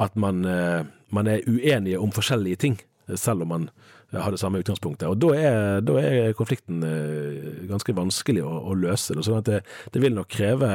at 0.02 0.16
man, 0.18 0.42
eh, 0.48 0.80
man, 1.14 1.28
er 1.30 1.46
uenige 1.46 2.00
om 2.02 2.10
forskjellige 2.10 2.58
ting, 2.64 2.80
selv 3.14 3.44
om 3.44 3.52
man 3.54 3.68
har 4.12 4.34
det 4.34 4.40
samme 4.40 4.60
utgangspunktet. 4.60 5.08
Og 5.08 5.20
Da 5.20 5.30
er, 5.36 5.80
da 5.80 5.94
er 6.00 6.34
konflikten 6.36 6.82
eh, 6.84 7.68
ganske 7.70 7.94
vanskelig 7.96 8.42
å, 8.44 8.50
å 8.72 8.74
løse. 8.76 9.14
Sånn 9.14 9.38
at 9.38 9.48
det, 9.48 9.62
det, 9.94 10.02
vil 10.02 10.16
nok 10.16 10.28
kreve 10.32 10.68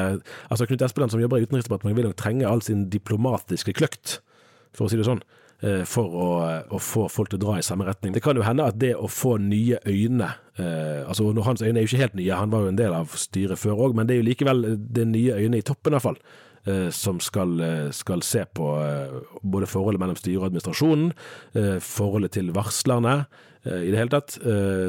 altså 0.48 0.66
Knut 0.66 0.86
Espeland 0.88 1.14
som 1.14 1.22
jobber 1.22 1.42
i 1.42 1.46
Utenriksdepartementet 1.46 2.00
vil 2.00 2.10
nok 2.10 2.22
trenge 2.24 2.48
all 2.50 2.64
sin 2.66 2.88
diplomatiske 2.94 3.76
kløkt, 3.78 4.20
for 4.74 4.88
å 4.88 4.92
si 4.92 4.98
det 4.98 5.06
sånn, 5.06 5.22
for 5.90 6.14
å, 6.14 6.26
å, 6.70 6.78
få 6.78 7.08
folk 7.10 7.32
til 7.32 7.40
å 7.40 7.42
dra 7.42 7.54
i 7.58 7.64
samme 7.66 7.88
retning. 7.88 8.12
Det 8.14 8.22
kan 8.22 8.38
jo 8.38 8.44
hende 8.46 8.68
at 8.70 8.76
det 8.78 8.92
å 8.94 9.08
få 9.10 9.40
nye 9.42 9.80
øyne 9.90 10.28
eh, 10.62 11.02
altså 11.08 11.32
Hans 11.42 11.64
øyne 11.64 11.80
er 11.80 11.86
jo 11.86 11.92
ikke 11.92 12.04
helt 12.04 12.18
nye, 12.20 12.36
han 12.38 12.52
var 12.54 12.66
jo 12.66 12.74
en 12.74 12.78
del 12.78 12.94
av 12.94 13.16
styret 13.18 13.60
før 13.60 13.88
òg, 13.88 13.96
men 13.98 14.06
det 14.06 14.16
er 14.16 14.22
jo 14.22 14.28
likevel 14.28 14.68
det 14.78 15.08
nye 15.10 15.40
øyne 15.40 15.58
i 15.58 15.66
toppen, 15.66 15.94
i 15.94 15.98
hvert 15.98 16.06
fall. 16.06 16.20
Eh, 16.68 16.90
som 16.92 17.20
skal, 17.24 17.60
eh, 17.62 17.90
skal, 17.96 18.22
se 18.22 18.44
på 18.46 18.68
eh, 18.84 19.14
både 19.42 19.70
forholdet 19.72 20.02
mellom 20.04 20.18
styret 20.20 20.42
og 20.42 20.50
administrasjonen, 20.50 21.14
eh, 21.56 21.78
forholdet 21.80 22.36
til 22.38 22.52
varslerne 22.56 23.22
i 23.68 23.90
det 23.92 23.98
hele 24.00 24.12
tatt, 24.14 24.38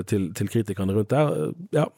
til, 0.06 0.28
til 0.38 0.50
kritikerne 0.52 0.94
rundt 0.94 1.10
der. 1.10 1.48
Ja, 1.74 1.88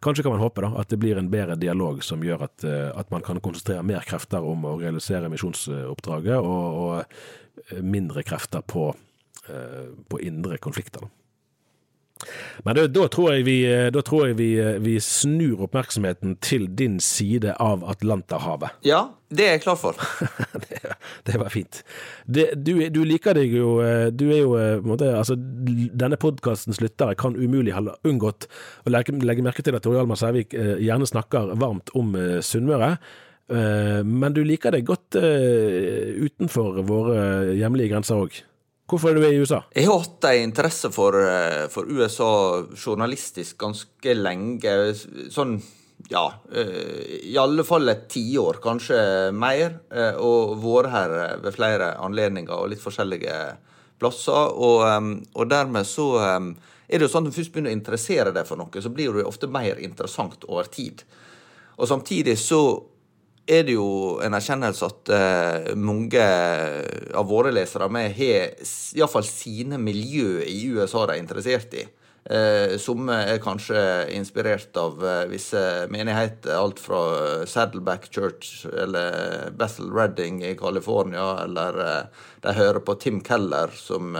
Kanskje 0.00 0.24
kan 0.24 0.32
man 0.32 0.40
håpe 0.42 0.64
da, 0.64 0.72
at 0.80 0.90
det 0.90 0.98
blir 1.02 1.18
en 1.20 1.30
bedre 1.30 1.56
dialog 1.60 2.00
som 2.04 2.22
gjør 2.24 2.46
at, 2.48 2.64
eh, 2.64 2.90
at 2.96 3.10
man 3.12 3.22
kan 3.22 3.40
konsentrere 3.44 3.84
mer 3.86 4.04
krefter 4.08 4.42
om 4.42 4.64
å 4.66 4.78
realisere 4.80 5.30
misjonsoppdraget, 5.30 6.38
og, 6.40 6.78
og 6.82 7.82
mindre 7.84 8.24
krefter 8.26 8.64
på, 8.66 8.88
eh, 9.48 9.90
på 10.08 10.22
indre 10.24 10.58
konflikter. 10.58 11.04
Da. 11.04 11.21
Men 12.66 12.78
da, 12.78 12.86
da, 12.90 13.06
tror 13.12 13.32
jeg, 13.34 13.46
vi, 13.48 13.56
da 13.94 14.02
tror 14.06 14.28
jeg 14.28 14.38
vi, 14.38 14.50
vi, 14.84 14.98
snur 15.02 15.64
oppmerksomheten 15.66 16.36
til 16.44 16.68
din 16.78 17.00
side 17.02 17.56
av 17.62 17.84
Atlanterhavet. 17.88 18.78
Ja, 18.86 19.02
det 19.32 19.46
er 19.46 19.56
jeg 19.56 19.64
klar 19.64 19.78
for. 19.80 19.98
det, 20.66 20.80
det, 21.26 21.38
var 21.40 21.52
fint. 21.52 21.82
Det, 22.26 22.50
du, 22.60 22.74
du, 22.92 23.02
liker 23.08 23.36
deg 23.38 23.54
jo 23.56 23.78
Du 24.12 24.26
er 24.28 24.42
jo 24.42 24.52
måtte, 24.84 25.08
altså, 25.16 25.38
Denne 25.38 26.18
podkastens 26.20 26.82
lyttere 26.84 27.16
kan 27.18 27.36
umulig 27.38 27.72
ha 27.72 27.82
unngått 28.04 28.48
å 28.84 28.92
legge, 28.92 29.16
legge 29.24 29.44
merke 29.44 29.64
til 29.64 29.76
at 29.76 29.84
Tor 29.84 29.96
Hjalmar 29.96 30.20
Sævik 30.20 30.54
eh, 30.54 30.76
gjerne 30.84 31.08
snakker 31.08 31.54
varmt 31.60 31.92
om 31.98 32.14
eh, 32.18 32.38
Sunnmøre. 32.44 32.96
Eh, 33.52 34.00
men 34.06 34.36
du 34.36 34.42
liker 34.46 34.74
deg 34.74 34.86
godt 34.88 35.18
eh, 35.20 36.12
utenfor 36.22 36.82
våre 36.88 37.20
hjemlige 37.58 37.92
grenser 37.94 38.22
òg. 38.24 38.40
Hvorfor 38.90 39.12
er 39.12 39.18
du 39.18 39.24
i 39.24 39.38
USA? 39.40 39.62
Jeg 39.72 39.86
har 39.88 40.02
hatt 40.02 40.26
en 40.28 40.48
interesse 40.48 40.90
for, 40.92 41.16
eh, 41.16 41.68
for, 41.72 41.86
USA 41.88 42.64
journalistisk 42.74 43.56
ganske 43.62 44.14
lenge. 44.14 44.74
Sånn, 45.30 45.56
ja 46.10 46.24
eh, 46.52 47.30
I 47.30 47.36
alle 47.38 47.64
fall 47.64 47.88
et 47.88 48.08
tiår, 48.10 48.58
kanskje 48.64 49.32
mer. 49.32 49.78
Eh, 49.90 50.18
og 50.18 50.58
vært 50.60 50.92
her 50.92 51.16
ved 51.44 51.54
flere 51.54 51.94
anledninger 52.02 52.52
og 52.52 52.72
litt 52.74 52.82
forskjellige 52.82 53.38
plasser. 54.02 54.52
Og, 54.52 54.84
og 55.32 55.48
dermed 55.48 55.86
så 55.86 56.10
er 56.20 56.98
det 56.98 57.06
jo 57.06 57.12
sånn 57.14 57.28
at 57.28 57.32
du 57.32 57.38
først 57.38 57.54
begynner 57.54 57.72
å 57.72 57.78
interessere 57.78 58.34
deg 58.34 58.48
for 58.48 58.60
noe, 58.60 58.82
så 58.82 58.90
blir 58.92 59.14
det 59.14 59.24
ofte 59.24 59.48
mer 59.48 59.78
interessant 59.80 60.44
over 60.50 60.68
tid. 60.68 61.06
Og 61.78 61.88
samtidig 61.88 62.34
så 62.36 62.60
er 63.46 63.64
det 63.66 63.74
jo 63.74 64.20
en 64.22 64.36
erkjennelse 64.36 64.86
at 64.86 65.10
uh, 65.10 65.72
mange 65.78 66.22
av 67.14 67.26
våre 67.26 67.50
lesere 67.54 67.88
med 67.92 68.14
har 68.14 68.54
iallfall 68.94 69.26
sine 69.26 69.80
miljø 69.82 70.42
i 70.46 70.62
USA 70.70 71.06
de 71.08 71.16
er 71.16 71.22
interessert 71.22 71.74
i. 71.74 71.84
Uh, 72.22 72.78
Somme 72.78 73.16
er 73.32 73.42
kanskje 73.42 73.82
inspirert 74.14 74.78
av 74.78 75.02
uh, 75.02 75.24
visse 75.30 75.58
menigheter, 75.90 76.54
alt 76.54 76.78
fra 76.78 77.02
Saddleback 77.50 78.06
Church 78.14 78.62
eller 78.70 79.50
Bethel 79.58 79.90
Redding 79.90 80.44
i 80.46 80.54
California, 80.58 81.32
eller 81.42 81.82
de 82.44 82.54
hører 82.54 82.84
på 82.86 82.94
Tim 83.02 83.20
Keller, 83.26 83.74
som 83.74 84.14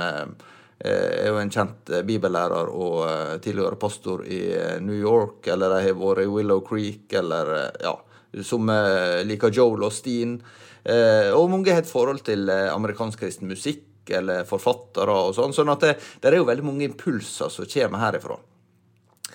er 0.83 1.29
jo 1.29 1.37
en 1.39 1.51
kjent 1.55 1.93
bibellærer 2.03 2.71
og 2.75 3.39
tidligere 3.45 3.79
pastor 3.79 4.25
i 4.27 4.41
New 4.83 4.99
York, 4.99 5.47
eller 5.47 5.71
de 5.77 5.85
har 5.85 6.01
vært 6.01 6.25
i 6.25 6.33
Willow 6.33 6.65
Creek, 6.67 7.07
eller 7.21 7.53
ja 7.85 7.95
som 8.40 8.68
eh, 8.68 9.23
liker 9.27 9.53
Joel 9.53 9.85
og 9.87 9.92
Steen. 9.95 10.38
Eh, 10.83 11.31
og 11.35 11.51
mange 11.53 11.75
har 11.75 11.85
et 11.85 11.90
forhold 11.90 12.25
til 12.27 12.49
eh, 12.51 12.71
amerikansk 12.73 13.21
kristen 13.23 13.51
musikk 13.51 14.11
eller 14.12 14.47
forfattere 14.49 15.14
og 15.29 15.37
sånn. 15.37 15.55
sånn 15.55 15.71
at 15.71 15.85
det, 15.85 15.92
det, 16.23 16.31
er 16.31 16.40
jo 16.40 16.49
veldig 16.49 16.66
mange 16.66 16.88
impulser 16.88 17.53
som 17.53 17.68
kommer 17.68 18.03
herifra. 18.03 18.38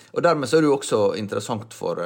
Og 0.08 0.24
Dermed 0.24 0.48
så 0.48 0.58
er 0.58 0.64
det 0.64 0.70
jo 0.70 0.76
også 0.76 0.98
interessant 1.20 1.74
for, 1.76 2.00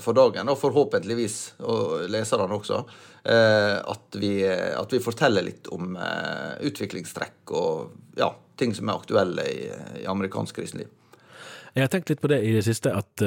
for 0.00 0.16
dagen, 0.16 0.48
og 0.48 0.60
forhåpentligvis, 0.60 1.36
og 1.66 2.04
leserne 2.08 2.54
også, 2.54 2.78
at 3.26 4.18
vi, 4.22 4.30
at 4.46 4.94
vi 4.94 5.00
forteller 5.02 5.42
litt 5.42 5.66
om 5.74 5.98
utviklingstrekk 5.98 7.52
og 7.58 8.14
ja, 8.16 8.30
ting 8.62 8.76
som 8.78 8.88
er 8.88 9.02
aktuelle 9.02 9.46
i, 9.50 9.66
i 10.04 10.06
amerikansk 10.08 10.62
kristenliv. 10.62 10.86
Jeg 11.74 11.82
har 11.82 11.90
tenkt 11.92 12.14
litt 12.14 12.22
på 12.22 12.30
det 12.30 12.40
i 12.46 12.54
det 12.54 12.62
siste, 12.64 12.94
at 12.94 13.26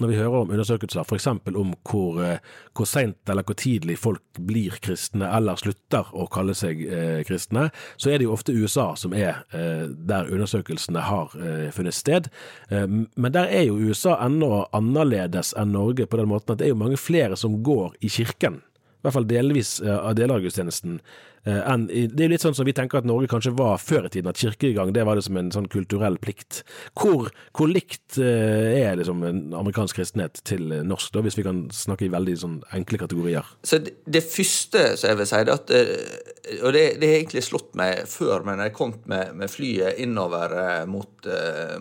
når 0.00 0.10
vi 0.10 0.18
hører 0.18 0.36
om 0.42 0.52
undersøkelser 0.52 1.04
f.eks. 1.06 1.26
om 1.30 1.72
hvor, 1.88 2.20
uh, 2.20 2.60
hvor 2.76 2.88
seint 2.88 3.32
eller 3.32 3.46
hvor 3.46 3.56
tidlig 3.58 3.98
folk 4.00 4.40
blir 4.40 4.76
kristne 4.84 5.28
eller 5.38 5.58
slutter 5.60 6.10
å 6.12 6.26
kalle 6.32 6.54
seg 6.56 6.82
eh, 6.84 7.20
kristne, 7.26 7.68
så 7.96 8.10
er 8.10 8.18
det 8.18 8.26
jo 8.26 8.34
ofte 8.34 8.54
USA 8.54 8.90
som 8.98 9.14
er 9.16 9.42
der 9.50 10.28
undersøkelsene 10.32 11.00
har 11.08 11.32
funnet 11.74 11.94
sted. 11.94 12.28
men 12.70 13.32
der 13.32 13.48
er 13.48 13.66
jo 13.68 13.78
USA 13.78 14.16
enda 14.24 14.66
annerledes 14.76 15.54
enn 15.58 15.72
Norge 15.74 16.06
på 16.06 16.20
den 16.20 16.28
måten 16.30 16.52
at 16.52 16.60
det 16.60 16.68
er 16.68 16.74
jo 16.74 16.80
mange 16.80 17.00
flere 17.00 17.36
som 17.38 17.62
går 17.64 17.96
i 18.00 18.10
kirken 18.12 18.60
i 18.60 19.06
hvert 19.06 19.14
fall 19.14 19.28
delvis 19.28 19.78
av 19.84 20.16
deler 20.18 20.38
av 20.38 20.42
gudstjenesten. 20.42 21.00
Eh, 21.46 21.76
det 22.10 22.24
er 22.24 22.32
litt 22.32 22.42
sånn 22.42 22.56
som 22.58 22.66
vi 22.66 22.74
tenker 22.76 23.00
at 23.00 23.06
Norge 23.06 23.30
kanskje 23.30 23.54
var 23.56 23.78
før 23.78 24.08
i 24.08 24.12
tiden, 24.12 24.30
at 24.30 24.40
kirkegang 24.40 24.92
det 24.94 25.04
var 25.06 25.18
det 25.18 25.26
som 25.26 25.38
en 25.38 25.52
sånn 25.54 25.68
kulturell 25.70 26.18
plikt. 26.22 26.62
Hvor, 26.98 27.30
hvor 27.56 27.70
likt 27.70 28.18
eh, 28.18 28.80
er 28.82 28.98
liksom 28.98 29.22
amerikansk 29.26 30.00
kristenhet 30.00 30.42
til 30.48 30.74
norsk, 30.86 31.12
da, 31.14 31.22
hvis 31.26 31.38
vi 31.38 31.46
kan 31.46 31.66
snakke 31.74 32.08
i 32.08 32.12
veldig 32.12 32.36
sånn 32.42 32.58
enkle 32.76 33.00
kategorier? 33.04 33.54
Så 33.66 33.80
det, 33.84 33.94
det 34.10 34.24
første 34.26 34.88
som 34.96 35.12
jeg 35.12 35.20
vil 35.20 35.30
si, 35.30 35.44
det 35.46 35.54
at, 35.54 35.74
eh, 35.76 36.58
og 36.62 36.74
det, 36.74 36.84
det 37.02 37.12
har 37.12 37.20
egentlig 37.20 37.46
slått 37.46 37.72
meg 37.78 38.04
før, 38.10 38.46
men 38.46 38.64
jeg 38.66 38.74
kom 38.76 38.96
med, 39.10 39.34
med 39.38 39.50
flyet 39.50 40.02
innover 40.02 40.52
mot, 40.90 41.26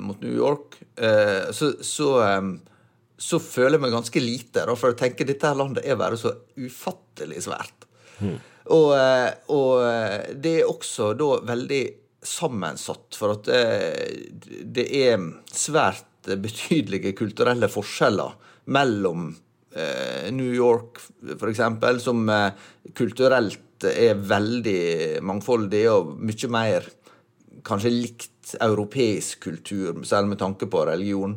mot 0.02 0.22
New 0.24 0.34
York, 0.34 0.80
så, 1.54 1.70
så 1.86 2.10
så 3.16 3.38
føler 3.40 3.78
jeg 3.78 3.84
meg 3.86 3.94
ganske 3.94 4.22
lite. 4.22 4.66
Da, 4.66 4.74
For 4.76 4.92
jeg 4.92 5.00
tenker 5.00 5.28
dette 5.30 5.48
her 5.48 5.56
landet 5.56 5.86
er 5.88 6.00
bare 6.00 6.18
så 6.20 6.34
ufattelig 6.60 7.46
svært. 7.46 7.86
Mm. 8.20 8.40
Og, 8.74 8.96
eh, 8.98 9.30
og, 9.54 9.72
eh, 9.86 10.34
det 10.34 10.60
er 10.62 10.70
også 10.70 11.14
da 11.18 11.40
veldig 11.46 11.84
sammensatt, 12.26 13.14
for 13.14 13.36
at 13.36 13.46
det, 13.46 14.86
eh, 14.90 15.14
er 15.14 15.26
svært 15.54 16.06
betydelige 16.26 17.14
kulturelle 17.14 17.70
forskjeller 17.70 18.34
mellom 18.66 19.36
New 20.32 20.54
York, 20.56 21.02
f.eks., 21.36 21.60
som 22.02 22.30
eh, 22.30 22.52
kulturelt 22.96 23.84
er 23.84 24.16
veldig 24.16 25.22
mangfoldig 25.22 25.82
og 25.92 26.14
mye 26.24 26.50
mer 26.50 26.88
kanskje 27.68 27.92
likt 27.92 28.56
europeisk 28.64 29.44
kultur, 29.44 30.00
selv 30.08 30.32
med 30.32 30.40
tanke 30.40 30.70
på 30.72 30.86
religion 30.88 31.36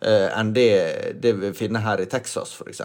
enn 0.00 0.52
det, 0.54 1.18
det, 1.20 1.34
vi 1.36 1.50
finner 1.52 1.82
her 1.84 2.00
i 2.00 2.06
Texas, 2.08 2.54
f.eks. 2.56 2.80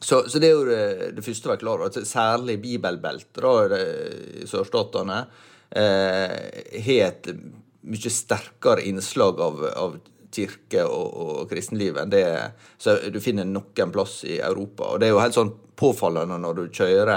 Så, 0.00 0.28
så 0.30 0.38
det 0.38 0.48
er 0.48 0.54
jo 0.54 0.66
det, 0.68 1.12
det 1.16 1.24
første 1.26 1.48
å 1.48 1.52
være 1.52 1.62
klar 1.62 1.82
over. 1.82 2.04
Særlig 2.06 2.58
bibelbeltet 2.62 3.74
i 3.78 4.46
sørstatene 4.46 5.24
eh, 5.74 6.36
har 6.86 7.08
et 7.08 7.32
mye 7.88 8.12
sterkere 8.12 8.84
innslag 8.86 9.40
av, 9.42 9.64
av 9.74 9.98
kirke 10.34 10.84
og, 10.84 11.18
og 11.22 11.50
kristenliv 11.50 11.98
enn 11.98 12.12
det 12.12 12.24
så 12.78 12.98
du 13.10 13.18
finner 13.22 13.48
noen 13.48 13.92
plass 13.94 14.20
i 14.28 14.38
Europa. 14.38 14.92
Og 14.92 15.00
det 15.00 15.08
er 15.08 15.14
jo 15.14 15.22
helt 15.22 15.36
sånn 15.36 15.54
påfallende 15.78 16.38
når 16.42 16.58
du 16.58 16.64
kjører 16.80 17.14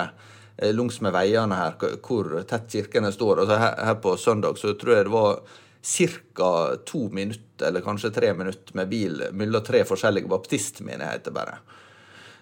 eh, 0.58 0.72
langs 0.74 1.02
med 1.06 1.14
veiene 1.16 1.58
her, 1.58 1.78
hvor 2.02 2.34
tett 2.50 2.70
kirkene 2.72 3.12
står. 3.14 3.44
Altså 3.44 3.60
her, 3.62 3.76
her 3.92 4.00
på 4.02 4.16
søndag 4.18 4.58
så 4.62 4.74
tror 4.80 4.96
jeg 4.96 5.10
det 5.10 5.14
var 5.14 5.44
ca. 5.82 6.52
to 6.86 7.08
minutter, 7.10 7.68
eller 7.68 7.86
kanskje 7.86 8.14
tre 8.14 8.34
minutter 8.38 8.78
med 8.78 8.90
bil 8.90 9.24
mellom 9.34 9.64
tre 9.66 9.84
forskjellige 9.86 10.30
baptistmenigheter, 10.30 11.34
bare. 11.34 11.60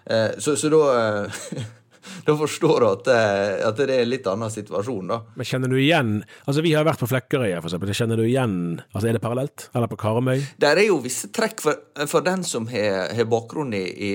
Eh, 0.06 0.38
så, 0.38 0.56
så 0.56 0.70
da 0.72 0.80
eh, 0.94 1.44
da 2.26 2.34
forstår 2.36 2.80
du 2.80 2.86
at, 2.88 3.10
eh, 3.12 3.68
at, 3.68 3.78
det 3.78 3.94
er 3.94 4.04
en 4.04 4.10
litt 4.10 4.26
annen 4.30 4.52
situasjon, 4.52 5.12
da. 5.12 5.20
Men 5.38 5.48
kjenner 5.48 5.72
du 5.72 5.76
igjen 5.80 6.12
Altså, 6.46 6.64
vi 6.64 6.72
har 6.74 6.86
vært 6.88 7.02
på 7.02 7.08
Flekkerøya, 7.10 7.60
for 7.60 7.70
eksempel. 7.70 7.92
Kjenner 7.96 8.20
du 8.20 8.24
igjen 8.26 8.56
Altså, 8.90 9.06
er 9.08 9.16
det 9.16 9.22
parallelt? 9.24 9.68
Eller 9.74 9.90
på 9.90 10.00
Karmøy? 10.00 10.44
Der 10.62 10.80
er 10.80 10.88
jo 10.88 11.00
visse 11.04 11.30
trekk 11.34 11.64
for, 11.64 11.80
for 12.10 12.26
den 12.26 12.44
som 12.46 12.68
har, 12.72 13.12
har 13.16 13.30
bakgrunn 13.30 13.74
i, 13.76 13.84
i 14.10 14.12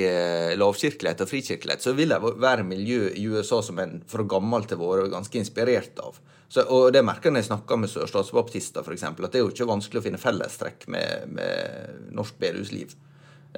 lavkirkelighet 0.59 1.25
og 1.25 1.31
frikirkelighet, 1.31 1.85
så 1.85 1.95
vil 1.97 2.13
det 2.13 2.21
være 2.21 2.67
miljø 2.67 3.09
i 3.13 3.27
USA 3.29 3.61
som 3.65 3.79
en 3.81 3.99
fra 4.09 4.25
gammelt 4.27 4.73
har 4.73 4.81
vært 4.81 5.13
ganske 5.13 5.41
inspirert 5.41 6.01
av. 6.03 6.17
Så, 6.47 6.61
og 6.69 6.91
det 6.93 7.01
merker 7.05 7.29
jeg 7.29 7.35
når 7.35 7.43
jeg 7.43 7.49
snakker 7.49 7.79
med 7.81 7.91
sørstatsbaptister, 7.91 8.85
f.eks., 8.85 9.03
at 9.09 9.25
det 9.33 9.39
er 9.39 9.43
jo 9.43 9.51
ikke 9.51 9.67
vanskelig 9.69 10.01
å 10.01 10.05
finne 10.05 10.21
fellestrekk 10.21 10.85
med, 10.93 11.33
med 11.35 12.13
norsk 12.15 12.37
bedehusliv. 12.41 12.93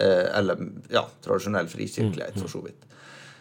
Eh, 0.02 0.38
eller 0.38 0.58
ja, 0.90 1.08
tradisjonell 1.24 1.68
frikirkelighet, 1.68 2.40
for 2.42 2.48
så 2.48 2.62
vidt. 2.62 2.84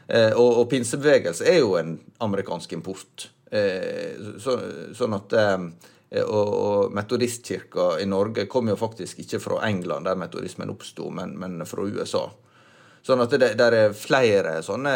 Eh, 0.09 0.33
og, 0.33 0.62
og 0.62 0.71
pinsebevegelse 0.71 1.45
er 1.51 1.59
jo 1.61 1.75
en 1.77 1.99
amerikansk 2.25 2.73
import. 2.79 3.29
Eh, 3.51 4.16
så, 4.40 4.57
sånn 4.97 5.19
at 5.19 5.37
og, 6.16 6.49
og 6.49 6.95
metodistkirka 6.97 7.97
i 8.01 8.07
Norge 8.09 8.47
kom 8.49 8.71
jo 8.71 8.77
faktisk 8.79 9.21
ikke 9.25 9.40
fra 9.42 9.61
England, 9.69 10.07
der 10.07 10.16
metodismen 10.16 10.71
oppsto, 10.73 11.11
men, 11.12 11.35
men, 11.37 11.61
fra 11.69 11.85
USA. 11.85 12.25
Sånn 13.05 13.21
at 13.23 13.35
det 13.37 13.53
der 13.59 13.77
er 13.77 13.97
flere 13.99 14.61
sånne 14.64 14.95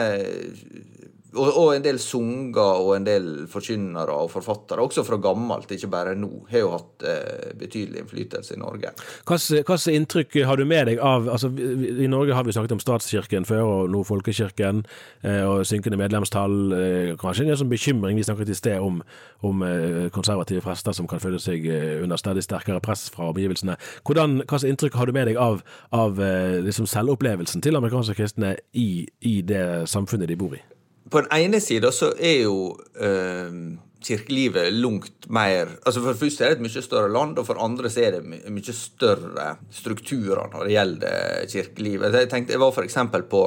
og, 1.34 1.48
og, 1.48 1.68
en 1.74 1.84
del 1.84 1.98
sunger 2.02 2.82
og 2.82 2.94
en 2.96 3.06
del 3.06 3.28
forkynnere 3.50 4.14
og 4.14 4.30
forfattere, 4.32 4.82
også 4.82 5.04
fra 5.06 5.18
gammelt, 5.22 5.70
ikke 5.70 5.90
bare 5.92 6.14
nå, 6.18 6.30
har 6.50 6.64
jo 6.64 6.72
hatt 6.74 7.06
eh, 7.06 7.50
betydelig 7.58 8.02
innflytelse 8.02 8.56
i 8.56 8.60
Norge. 8.60 8.92
Hvilket 9.28 9.86
inntrykk 9.94 10.40
har 10.48 10.60
du 10.60 10.66
med 10.68 10.90
deg 10.90 11.02
av 11.04 11.28
altså 11.30 11.50
I 11.50 12.08
Norge 12.10 12.34
har 12.34 12.46
vi 12.46 12.54
snakket 12.56 12.74
om 12.74 12.82
statskirken 12.82 13.46
før, 13.48 13.62
og 13.66 13.92
nå 13.94 14.02
folkekirken, 14.06 14.82
eh, 15.22 15.44
og 15.46 15.62
synkende 15.68 16.00
medlemstall. 16.00 16.56
Eh, 16.76 17.12
kanskje 17.20 17.46
en 17.46 17.60
sånn 17.62 17.72
bekymring 17.72 18.18
vi 18.18 18.26
snakket 18.26 18.50
i 18.50 18.58
sted 18.58 18.82
om, 18.82 19.00
om 19.46 19.62
eh, 19.66 20.08
konservative 20.14 20.64
prester 20.66 20.96
som 20.96 21.08
kan 21.10 21.22
føle 21.22 21.40
seg 21.42 21.66
eh, 21.70 22.02
under 22.02 22.20
stadig 22.20 22.44
sterkere 22.46 22.82
press 22.84 23.06
fra 23.14 23.30
omgivelsene. 23.30 23.78
Hvordan, 24.06 24.42
inntrykk 24.66 24.98
har 24.98 25.06
du 25.06 25.14
med 25.16 25.30
deg 25.30 25.40
av, 25.40 25.62
av 25.94 26.20
eh, 26.22 26.58
liksom 26.66 26.90
selvopplevelsen 26.90 27.62
til 27.62 27.78
amerikanske 27.78 28.18
kristne 28.18 28.56
i, 28.74 29.06
i 29.20 29.40
det 29.46 29.88
samfunnet 29.90 30.30
de 30.30 30.38
bor 30.40 30.58
i? 30.58 30.62
På 31.11 31.20
den 31.23 31.31
ene 31.35 31.61
sida 31.62 31.90
så 31.94 32.12
er 32.16 32.44
jo 32.44 32.59
eh, 33.03 33.57
kirkelivet 34.01 34.73
langt 34.73 35.29
mer 35.29 35.75
altså 35.85 36.01
For 36.01 36.12
det 36.12 36.20
første 36.23 36.44
er 36.44 36.55
det 36.55 36.61
et 36.61 36.64
mye 36.64 36.85
større 36.85 37.12
land, 37.12 37.38
og 37.38 37.46
for 37.49 37.61
andre 37.62 37.90
så 37.92 38.07
er 38.07 38.16
det 38.16 38.25
my 38.25 38.40
mye 38.55 38.75
større 38.77 39.53
strukturer 39.75 40.51
når 40.53 40.66
det 40.66 40.75
gjelder 40.77 41.46
kirkelivet. 41.53 42.18
Jeg 42.23 42.33
tenkte, 42.33 42.57
jeg 42.57 42.62
var 42.62 42.75
f.eks. 42.75 42.99
på 43.31 43.44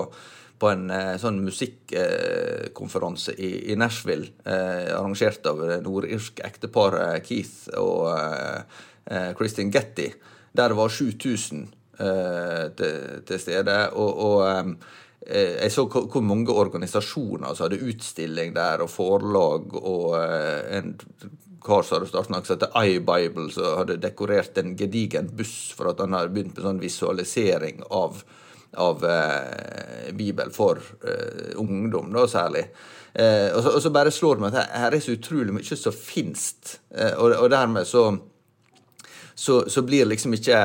på 0.64 0.70
en 0.70 0.84
eh, 0.94 1.16
sånn 1.20 1.42
musikkonferanse 1.44 3.34
i, 3.36 3.50
i, 3.74 3.76
Nashville, 3.76 4.30
eh, 4.48 4.94
arrangert 4.96 5.44
av 5.50 5.60
det 5.60 5.80
nordirsk 5.84 6.40
ekteparet 6.46 7.26
Keith 7.26 7.74
og 7.82 8.06
eh, 8.14 8.62
eh 9.12 9.66
Getty, 9.74 10.08
der 10.54 10.72
det 10.72 10.78
var 10.78 10.94
7000 10.94 11.66
eh, 12.00 12.70
til, 12.78 13.24
til, 13.28 13.40
stede. 13.42 13.90
og, 13.92 14.12
og 14.24 14.38
Eh, 14.46 14.76
jeg 15.24 15.72
så 15.72 15.86
hvor 15.88 16.24
mange 16.26 16.52
organisasjoner 16.52 17.56
som 17.56 17.68
hadde 17.68 17.86
utstilling 17.88 18.54
der, 18.56 18.84
og 18.84 18.92
forlag, 18.92 19.76
og 19.80 20.18
eh, 20.20 20.80
en 20.80 20.94
kar 21.64 21.86
som 21.86 21.98
hadde 21.98 22.10
startet 22.12 22.34
noe 22.34 22.46
som 22.46 22.58
heter 22.58 22.74
iBible, 22.92 23.50
som 23.54 23.78
hadde 23.80 24.00
dekorert 24.04 24.58
en 24.60 24.74
gedigen 24.80 25.30
buss 25.38 25.72
for 25.78 25.92
at 25.94 26.02
han 26.04 26.16
hadde 26.18 26.34
begynt 26.36 26.58
med 26.58 26.68
sånn 26.68 26.82
visualisering 26.82 27.80
av, 27.96 28.20
av 28.84 29.06
eh, 29.08 30.10
Bibel 30.18 30.52
for 30.56 30.82
eh, 31.08 31.54
ungdom, 31.62 32.12
da 32.16 32.26
særlig. 32.28 32.66
Eh, 33.14 33.48
og, 33.54 33.62
så, 33.64 33.78
og, 33.78 33.80
så, 33.86 33.94
bare 33.96 34.12
slår 34.12 34.40
det 34.40 34.46
meg 34.46 34.60
at 34.60 34.76
her, 34.76 34.98
er 34.98 35.06
så 35.06 35.16
utrolig 35.16 35.56
mye 35.56 35.80
som 35.80 35.96
finnes, 35.96 36.50
eh, 36.92 37.14
og, 37.16 37.38
og, 37.38 37.48
dermed 37.54 37.88
så, 37.88 38.10
så, 39.36 39.64
så 39.70 39.86
blir 39.86 40.10
liksom 40.10 40.36
ikke 40.36 40.60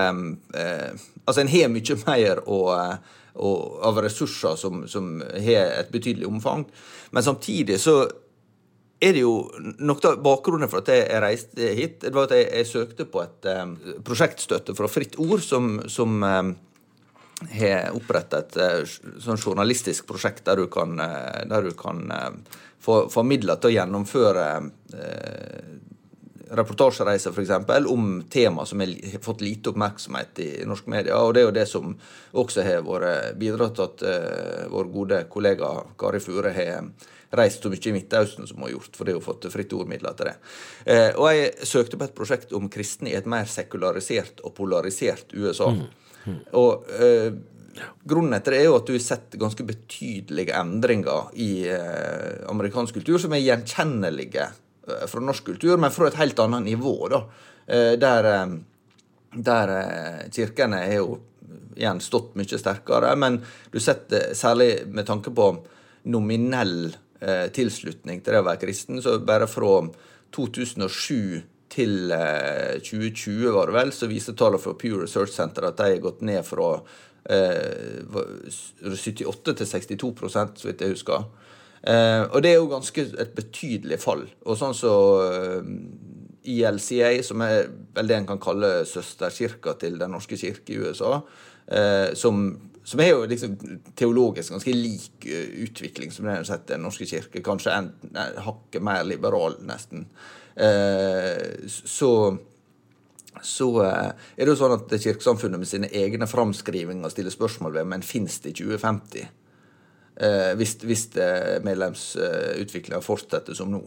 Altså, 1.28 1.42
en 1.42 1.50
har 1.52 1.68
mye 1.68 1.94
mer 2.06 2.38
å 2.48 2.58
og 3.38 3.82
av 3.86 4.00
ressurser 4.02 4.56
som, 4.60 4.84
som 4.90 5.18
har 5.22 5.74
et 5.78 5.92
betydelig 5.92 6.28
omfang. 6.28 6.66
Men 7.14 7.24
samtidig 7.24 7.78
så 7.80 8.02
er 9.00 9.14
det 9.14 9.22
jo 9.22 9.34
Noe 9.78 10.10
av 10.10 10.22
bakgrunnen 10.24 10.70
for 10.70 10.82
at 10.82 10.90
jeg 10.90 11.20
reiste 11.22 11.72
hit, 11.78 12.00
det 12.02 12.14
var 12.14 12.26
at 12.26 12.34
jeg, 12.34 12.48
jeg 12.50 12.70
søkte 12.70 13.06
på 13.10 13.22
et 13.22 13.50
um, 13.54 13.76
prosjektstøtte 14.06 14.74
fra 14.78 14.90
Fritt 14.90 15.18
Ord, 15.22 15.42
som, 15.44 15.76
som 15.90 16.18
um, 16.22 16.54
har 17.54 17.94
oppretta 17.94 18.42
et 18.42 18.58
uh, 18.58 18.96
sånn 19.22 19.38
journalistisk 19.38 20.08
prosjekt 20.08 20.44
der 20.48 20.64
du 20.64 20.66
kan, 20.72 20.98
der 20.98 21.68
du 21.68 21.70
kan 21.78 22.02
uh, 22.10 22.58
få, 22.82 23.04
få 23.12 23.22
midler 23.26 23.60
til 23.62 23.70
å 23.70 23.76
gjennomføre 23.76 24.48
reportasjereiser 26.50 27.30
f.eks. 27.30 27.50
om 27.90 28.22
tema 28.30 28.66
som 28.66 28.80
har 28.80 29.22
fått 29.22 29.40
lite 29.40 29.70
oppmerksomhet 29.70 30.38
i 30.38 30.48
norsk 30.66 30.86
media. 30.86 31.18
Og 31.20 31.34
det 31.34 31.42
er 31.42 31.48
jo 31.48 31.56
det 31.56 31.66
som 31.68 31.94
også 32.32 32.64
har 32.66 32.86
vært 32.86 33.36
bidratt 33.40 33.76
til 33.76 33.86
at 33.86 34.04
uh, 34.06 34.64
vår 34.72 34.90
gode 34.94 35.22
kollega 35.32 35.70
Kari 36.00 36.20
Fure 36.24 36.52
har 36.54 36.88
reist 37.38 37.62
så 37.62 37.72
mye 37.72 37.90
i 37.90 37.92
Midtøsten 37.92 38.48
som 38.48 38.60
hun 38.60 38.68
har 38.68 38.76
gjort, 38.78 38.96
for 38.96 39.08
det 39.08 39.18
har 39.18 39.24
fått 39.24 39.50
fritt 39.52 39.74
ord-midler 39.76 40.16
til 40.16 40.30
det. 40.30 40.38
Uh, 40.88 41.10
og 41.18 41.28
jeg 41.34 41.68
søkte 41.74 42.00
på 42.00 42.08
et 42.08 42.16
prosjekt 42.16 42.56
om 42.56 42.70
kristne 42.72 43.12
i 43.12 43.18
et 43.18 43.28
mer 43.28 43.48
sekularisert 43.50 44.42
og 44.44 44.56
polarisert 44.56 45.36
USA. 45.36 45.72
Mm. 45.74 45.86
Mm. 46.24 46.42
Og 46.60 46.90
uh, 46.98 47.30
Grunnen 47.78 48.34
etter 48.34 48.56
det 48.56 48.62
er 48.64 48.64
jo 48.66 48.74
at 48.74 48.88
du 48.88 48.96
har 48.96 49.02
sett 49.04 49.36
ganske 49.38 49.62
betydelige 49.62 50.50
endringer 50.58 51.28
i 51.38 51.68
amerikansk 52.50 52.96
kultur 52.96 53.20
som 53.22 53.36
er 53.36 53.44
gjenkjennelige 53.44 54.48
fra 55.10 55.22
norsk 55.22 55.52
kultur, 55.52 55.76
men 55.80 55.94
fra 55.94 56.08
et 56.08 56.18
helt 56.20 56.38
annet 56.44 56.66
nivå. 56.66 56.94
da, 57.12 57.22
Der, 58.00 58.26
der 59.48 59.72
kirkene 60.32 60.78
har 60.86 60.94
jo 60.96 61.18
igjen 61.78 62.00
stått 62.00 62.34
mye 62.38 62.60
sterkere. 62.60 63.14
Men 63.16 63.40
du 63.72 63.78
setter 63.80 64.32
særlig 64.38 64.86
med 64.90 65.06
tanke 65.08 65.32
på 65.34 65.50
nominell 66.08 66.96
eh, 67.20 67.46
tilslutning 67.54 68.22
til 68.22 68.34
det 68.34 68.42
å 68.42 68.48
være 68.48 68.62
kristen, 68.64 69.02
så 69.02 69.18
bare 69.24 69.48
fra 69.50 69.80
2007 70.34 71.42
til 71.72 72.14
eh, 72.14 72.78
2020, 72.84 73.50
var 73.54 73.70
det 73.70 73.76
vel, 73.76 73.92
så 73.94 74.08
viser 74.10 74.36
tallene 74.38 74.62
fra 74.62 74.76
Pure 74.78 75.04
Research 75.04 75.34
Center 75.34 75.68
at 75.68 75.78
de 75.80 75.90
har 75.92 76.02
gått 76.04 76.24
ned 76.26 76.46
fra 76.46 76.70
eh, 77.28 78.00
78 78.88 79.58
til 79.60 79.68
62% 79.68 80.62
så 80.62 80.70
vidt 80.70 80.84
jeg 80.84 80.96
husker. 80.96 81.28
Eh, 81.82 82.22
og 82.26 82.42
det 82.42 82.52
er 82.52 82.58
jo 82.58 82.70
ganske 82.72 83.04
et 83.22 83.34
betydelig 83.36 84.00
fall. 84.02 84.24
Og 84.46 84.58
sånn 84.58 84.76
så 84.76 84.94
ILCA, 86.48 87.12
som 87.26 87.44
er 87.44 87.68
vel 87.96 88.10
det 88.10 88.18
en 88.18 88.28
kan 88.32 88.40
kalle 88.42 88.82
søsterkirka 88.88 89.76
til 89.80 89.98
Den 90.00 90.14
norske 90.14 90.38
kirke 90.40 90.74
i 90.74 90.80
USA, 90.80 91.20
eh, 91.66 92.14
som, 92.18 92.50
som, 92.82 93.02
er 93.04 93.12
jo 93.12 93.24
liksom 93.28 93.56
teologisk 93.98 94.54
ganske 94.54 94.74
lik 94.74 95.28
uh, 95.28 95.48
utvikling 95.66 96.12
som 96.14 96.28
det 96.28 96.40
sett 96.48 96.68
Den 96.72 96.86
norske 96.86 97.08
kirke, 97.08 97.44
kanskje 97.44 97.74
en, 97.74 97.92
en 98.14 98.42
hakket 98.48 98.84
mer 98.84 99.04
liberal, 99.06 99.58
nesten. 99.68 100.06
Eh, 100.58 101.66
så 101.68 102.12
så 103.42 103.82
eh, 103.84 104.08
er 104.36 104.46
det 104.46 104.50
jo 104.50 104.58
sånn 104.58 104.74
at 104.74 104.94
Kirkesamfunnet 104.98 105.60
med 105.62 105.70
sine 105.70 105.90
egne 105.94 106.26
framskrivinger 106.26 107.12
stiller 107.12 107.30
spørsmål 107.30 107.76
ved 107.76 107.90
men 107.92 108.02
finnes 108.06 108.40
det 108.42 108.50
i 108.54 108.56
2050. 108.64 109.28
Eh, 110.18 110.52
hvis, 110.58 110.74
hvis 110.82 111.04
medlemsutviklinga 111.62 112.98
fortsetter 113.04 113.54
som 113.54 113.70
nå. 113.70 113.82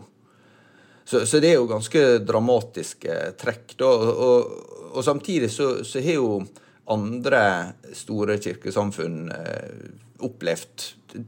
Så, 1.03 1.25
så, 1.25 1.39
det 1.43 1.49
er 1.51 1.57
jo 1.59 1.67
ganske 1.67 2.01
dramatiske 2.23 3.15
trekk. 3.41 3.73
da, 3.81 3.89
og, 3.89 4.53
og, 4.93 5.01
samtidig 5.03 5.49
så, 5.51 5.81
så 5.83 5.99
har 5.99 6.15
jo 6.15 6.37
andre 6.91 7.41
store 7.95 8.37
kirkesamfunn 8.39 9.25
eh, 9.35 9.89
opplevd 10.23 10.85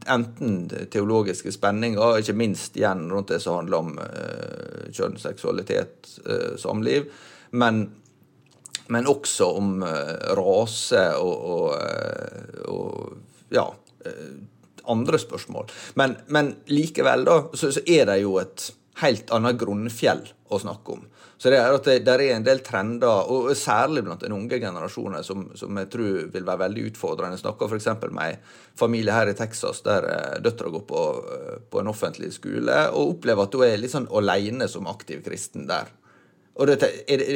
enten 0.07 0.69
teologiske 0.91 1.51
spenninger, 1.51 2.21
ikke 2.21 2.37
minst 2.37 2.77
igjen 2.79 3.09
rundt 3.11 3.33
det 3.33 3.41
som 3.43 3.59
handler 3.59 3.83
om 3.83 3.99
eh, 3.99 4.87
kjønn, 4.95 5.19
seksualitet, 5.19 6.13
eh, 6.23 6.55
samliv, 6.61 7.09
men, 7.51 7.83
men 8.87 9.09
også 9.09 9.49
om 9.59 9.83
eh, 9.87 10.15
rase 10.39 11.05
og, 11.19 11.45
og, 11.57 11.69
eh, 11.81 12.63
og 12.71 13.51
ja, 13.53 13.67
eh, 14.05 14.33
andre 14.91 15.19
spørsmål. 15.21 15.71
Men, 15.99 16.17
men 16.33 16.55
likevel, 16.71 17.25
da, 17.27 17.39
så, 17.53 17.71
så 17.75 17.83
er 17.85 18.07
det 18.09 18.21
jo 18.23 18.37
et 18.41 18.69
helt 19.01 19.31
annet 19.33 19.57
grunnfjell 19.59 20.23
å 20.53 20.59
snakke 20.61 20.97
om. 20.97 21.05
Så 21.43 21.51
det 21.51 21.57
er 21.59 21.73
at 21.75 21.87
det, 21.89 21.95
der 22.07 22.21
er 22.23 22.37
en 22.37 22.45
del 22.45 22.61
trender, 22.63 23.25
og 23.27 23.49
særlig 23.59 24.05
blant 24.05 24.21
den 24.23 24.35
unge 24.35 24.61
generasjonen, 24.63 25.25
som, 25.27 25.49
som 25.59 25.79
jeg 25.81 25.89
tror 25.91 26.29
vil 26.31 26.45
være 26.47 26.61
veldig 26.61 26.85
utfordrende. 26.91 27.35
Jeg 27.35 27.43
snakka 27.43 27.67
f.eks. 27.67 27.89
med 28.05 28.21
ei 28.29 28.37
familie 28.79 29.15
her 29.15 29.31
i 29.31 29.35
Texas 29.35 29.81
der 29.83 30.07
eh, 30.07 30.37
døtra 30.45 30.71
går 30.71 30.85
på, 30.87 31.01
eh, 31.35 31.57
på, 31.67 31.81
en 31.81 31.91
offentlig 31.91 32.31
skole, 32.37 32.77
og 32.93 33.17
opplever 33.17 33.43
at 33.43 33.59
hun 33.59 33.65
er 33.67 33.81
litt 33.81 33.91
sånn 33.91 34.07
aleine 34.15 34.69
som 34.71 34.87
aktiv 34.87 35.19
kristen 35.25 35.67
der. 35.67 35.91
Og 36.53 36.69
det, 36.69 36.79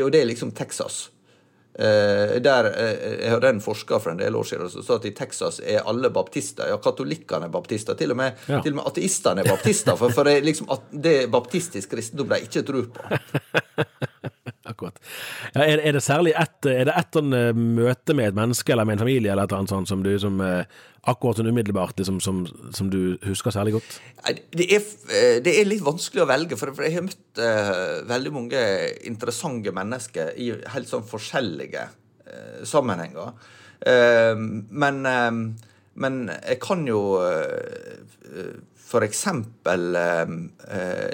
og 0.06 0.12
det 0.14 0.22
er 0.22 0.30
liksom 0.30 0.54
Texas. 0.56 1.08
Uh, 1.78 2.38
der, 2.42 2.72
uh, 2.72 2.94
Jeg 3.22 3.30
hørte 3.36 3.52
en 3.54 3.62
forsker 3.62 4.02
for 4.02 4.14
en 4.14 4.22
del 4.22 4.36
år 4.36 4.48
siden 4.50 4.72
som 4.74 4.86
sa 4.86 4.98
at 4.98 5.06
i 5.06 5.14
Texas 5.18 5.60
er 5.62 5.86
alle 5.86 6.10
baptister. 6.14 6.72
Ja, 6.72 6.80
katolikkene 6.82 7.50
er 7.50 7.54
baptister. 7.54 7.98
Til 8.00 8.16
og 8.16 8.18
med, 8.18 8.40
ja. 8.50 8.64
med 8.66 8.84
ateistene 8.86 9.46
er 9.46 9.52
baptister. 9.52 9.98
For, 10.00 10.14
for 10.16 10.30
det, 10.30 10.40
liksom, 10.48 10.72
det 10.92 11.20
baptistisk 11.34 11.94
kristendom 11.94 12.34
de 12.34 12.42
ikke 12.48 12.66
tror 12.66 12.90
på. 12.98 13.06
Akkurat. 14.68 14.98
Ja, 15.54 15.64
er, 15.64 15.80
er, 15.80 15.96
det 15.96 16.04
særlig 16.04 16.34
ett 16.58 16.70
er 16.72 16.88
det 16.90 16.96
et 16.98 17.18
sånn 17.18 17.34
annet 17.34 17.58
møte 17.58 18.16
med 18.18 18.32
et 18.32 18.38
menneske 18.38 18.74
eller 18.74 18.88
med 18.88 18.98
en 18.98 19.04
familie 19.06 19.32
eller 19.32 19.46
et 19.46 19.52
eller 19.52 19.64
annet 19.64 19.74
sånt 19.74 19.92
som 19.92 20.04
du 20.06 20.12
som 20.22 20.42
akkurat 21.08 21.40
sånn 21.40 21.52
umiddelbart 21.52 22.00
liksom, 22.02 22.18
som, 22.24 22.42
som, 22.76 22.90
du 22.92 23.18
husker 23.24 23.54
særlig 23.56 23.78
godt? 23.78 24.00
Det 24.52 24.66
er, 24.76 24.88
det 25.46 25.54
er, 25.54 25.70
litt 25.70 25.86
vanskelig 25.86 26.26
å 26.26 26.28
velge, 26.28 26.58
for 26.60 26.74
jeg 26.84 26.98
har 26.98 27.06
møtt 27.06 27.42
veldig 28.10 28.34
mange 28.36 28.64
interessante 29.08 29.72
mennesker 29.76 30.34
i 30.36 30.50
helt 30.74 30.90
sånn 30.90 31.08
forskjellige 31.08 31.86
sammenhenger. 32.68 33.38
Men, 34.84 35.00
men, 35.98 36.28
jeg 36.30 36.60
kan 36.62 36.86
jo 36.88 37.02
for 38.88 39.04
eksempel 39.04 39.96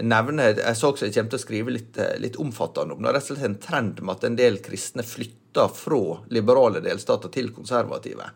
nevne 0.04 0.48
Jeg 0.58 0.78
så 0.78 0.90
også 0.92 1.08
jeg 1.08 1.16
kommer 1.16 1.32
til 1.32 1.40
å 1.40 1.44
skrive 1.44 1.74
litt, 1.74 2.00
litt 2.22 2.38
omfattende 2.42 2.94
om 2.98 3.06
det. 3.06 3.22
Slett 3.24 3.46
en 3.48 3.60
trend 3.62 4.02
med 4.04 4.18
at 4.18 4.28
en 4.28 4.38
del 4.38 4.60
kristne 4.66 5.06
flytter 5.06 5.72
fra 5.74 6.20
liberale 6.34 6.84
delstater 6.86 7.34
til 7.34 7.50
konservative. 7.56 8.28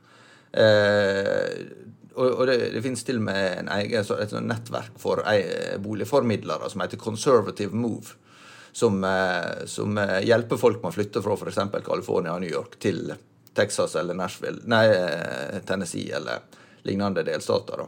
Eh, 0.51 1.67
og, 2.17 2.47
det, 2.49 2.57
det, 2.73 2.81
finnes 2.81 3.03
til 3.05 3.19
og 3.19 3.27
med 3.27 3.43
en 3.59 3.67
egen, 3.77 4.07
et 4.17 4.31
nettverk 4.41 4.95
for 5.01 5.21
boligformidlere 5.83 6.69
som 6.71 6.81
heter 6.81 7.01
Conservative 7.01 7.77
Move. 7.77 8.17
Som, 8.77 9.01
eh, 9.03 9.65
som 9.65 9.97
eh, 9.97 10.19
hjelper 10.25 10.59
folk 10.61 10.81
med 10.83 10.91
å 10.91 10.97
flytte 10.97 11.21
fra 11.25 11.37
f.eks. 11.37 11.61
California 11.85 12.35
og 12.35 12.43
New 12.43 12.51
York 12.51 12.77
til 12.81 13.09
Texas 13.57 13.95
eller 13.99 14.17
Nashville, 14.17 14.63
nei, 14.69 14.85
Tennessee 15.67 16.13
eller 16.15 16.45
lignende 16.87 17.25
delstater. 17.27 17.83
da. 17.83 17.87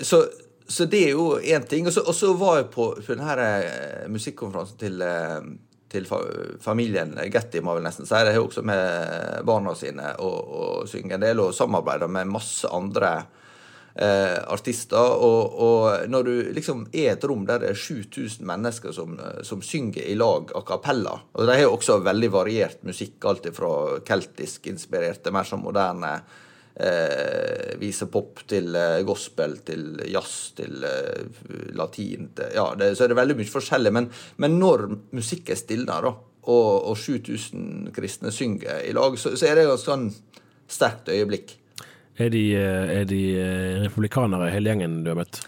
så, 0.00 0.24
så 0.66 0.86
det 0.90 1.04
er 1.06 1.12
jo 1.14 1.36
én 1.38 1.66
ting. 1.68 1.86
Og 1.86 1.94
så, 1.94 2.02
og 2.02 2.16
så, 2.16 2.32
var 2.40 2.56
jeg 2.58 2.70
på, 2.74 2.90
på 2.98 3.14
denne 3.14 3.50
musikkonferansen 4.10 4.80
til 4.80 5.04
til 5.90 6.06
familien 6.62 7.16
Getty, 7.32 7.60
må 7.60 7.72
jeg 7.72 7.80
vel 7.80 7.86
nesten 7.88 8.06
si. 8.06 8.18
De 8.22 8.34
har 8.34 8.44
også 8.44 8.62
med 8.66 9.42
barna 9.46 9.74
sine 9.78 10.12
og, 10.22 10.36
og 10.60 10.90
synger 10.90 11.16
en 11.16 11.24
del, 11.24 11.42
og 11.42 11.54
samarbeider 11.56 12.10
med 12.10 12.30
masse 12.30 12.68
andre 12.70 13.16
eh, 13.94 14.36
artister. 14.52 15.14
Og, 15.24 15.56
og, 15.60 16.08
når 16.10 16.28
du 16.28 16.34
liksom 16.56 16.84
er 16.92 17.14
et 17.14 17.24
rom 17.26 17.46
der 17.48 17.62
det 17.62 17.72
er 17.72 17.80
7000 17.80 18.46
mennesker 18.46 18.94
som, 18.96 19.16
som 19.46 19.64
synger 19.64 20.04
i 20.06 20.18
lag 20.18 20.52
a 20.56 20.62
cappella 20.66 21.16
Og 21.34 21.46
de 21.46 21.56
har 21.56 21.64
jo 21.66 21.74
også 21.76 22.00
veldig 22.04 22.30
variert 22.32 22.84
musikk, 22.86 23.18
alt 23.24 23.48
fra 23.56 23.72
keltisk 24.06 24.70
inspirerte, 24.70 25.32
mer 25.34 25.48
sånn 25.48 25.64
moderne 25.64 26.14
eh, 26.74 27.76
visepop 27.80 28.44
til 28.48 28.74
eh, 28.76 29.02
gospel 29.06 29.58
til 29.66 30.00
jazz 30.10 30.54
til 30.58 30.84
eh, 30.86 31.44
latin 31.76 32.30
til, 32.36 32.56
ja, 32.56 32.70
det, 32.78 32.94
Så 32.96 33.04
er 33.04 33.12
det 33.12 33.20
veldig 33.20 33.38
mye 33.40 33.52
forskjellig. 33.52 33.94
Men, 33.94 34.10
men 34.42 34.58
når 34.60 34.86
musikk 35.16 35.50
er 35.50 35.60
stilna, 35.60 36.00
da, 36.04 36.14
og, 36.50 36.90
og 36.90 36.96
7000 36.98 37.90
kristne 37.96 38.32
synger 38.34 38.84
i 38.86 38.94
lag, 38.96 39.18
så, 39.18 39.34
så 39.36 39.50
er 39.50 39.60
det 39.60 39.68
et 39.68 39.82
sånn 39.82 40.10
sterkt 40.70 41.10
øyeblikk. 41.12 41.56
Er 42.20 42.28
de, 42.28 42.42
eh, 42.52 42.98
er 43.00 43.06
de 43.08 43.20
eh, 43.40 43.78
republikanere, 43.80 44.50
hele 44.52 44.74
gjengen 44.74 45.00
du 45.04 45.10
har 45.12 45.20
møtt? 45.22 45.40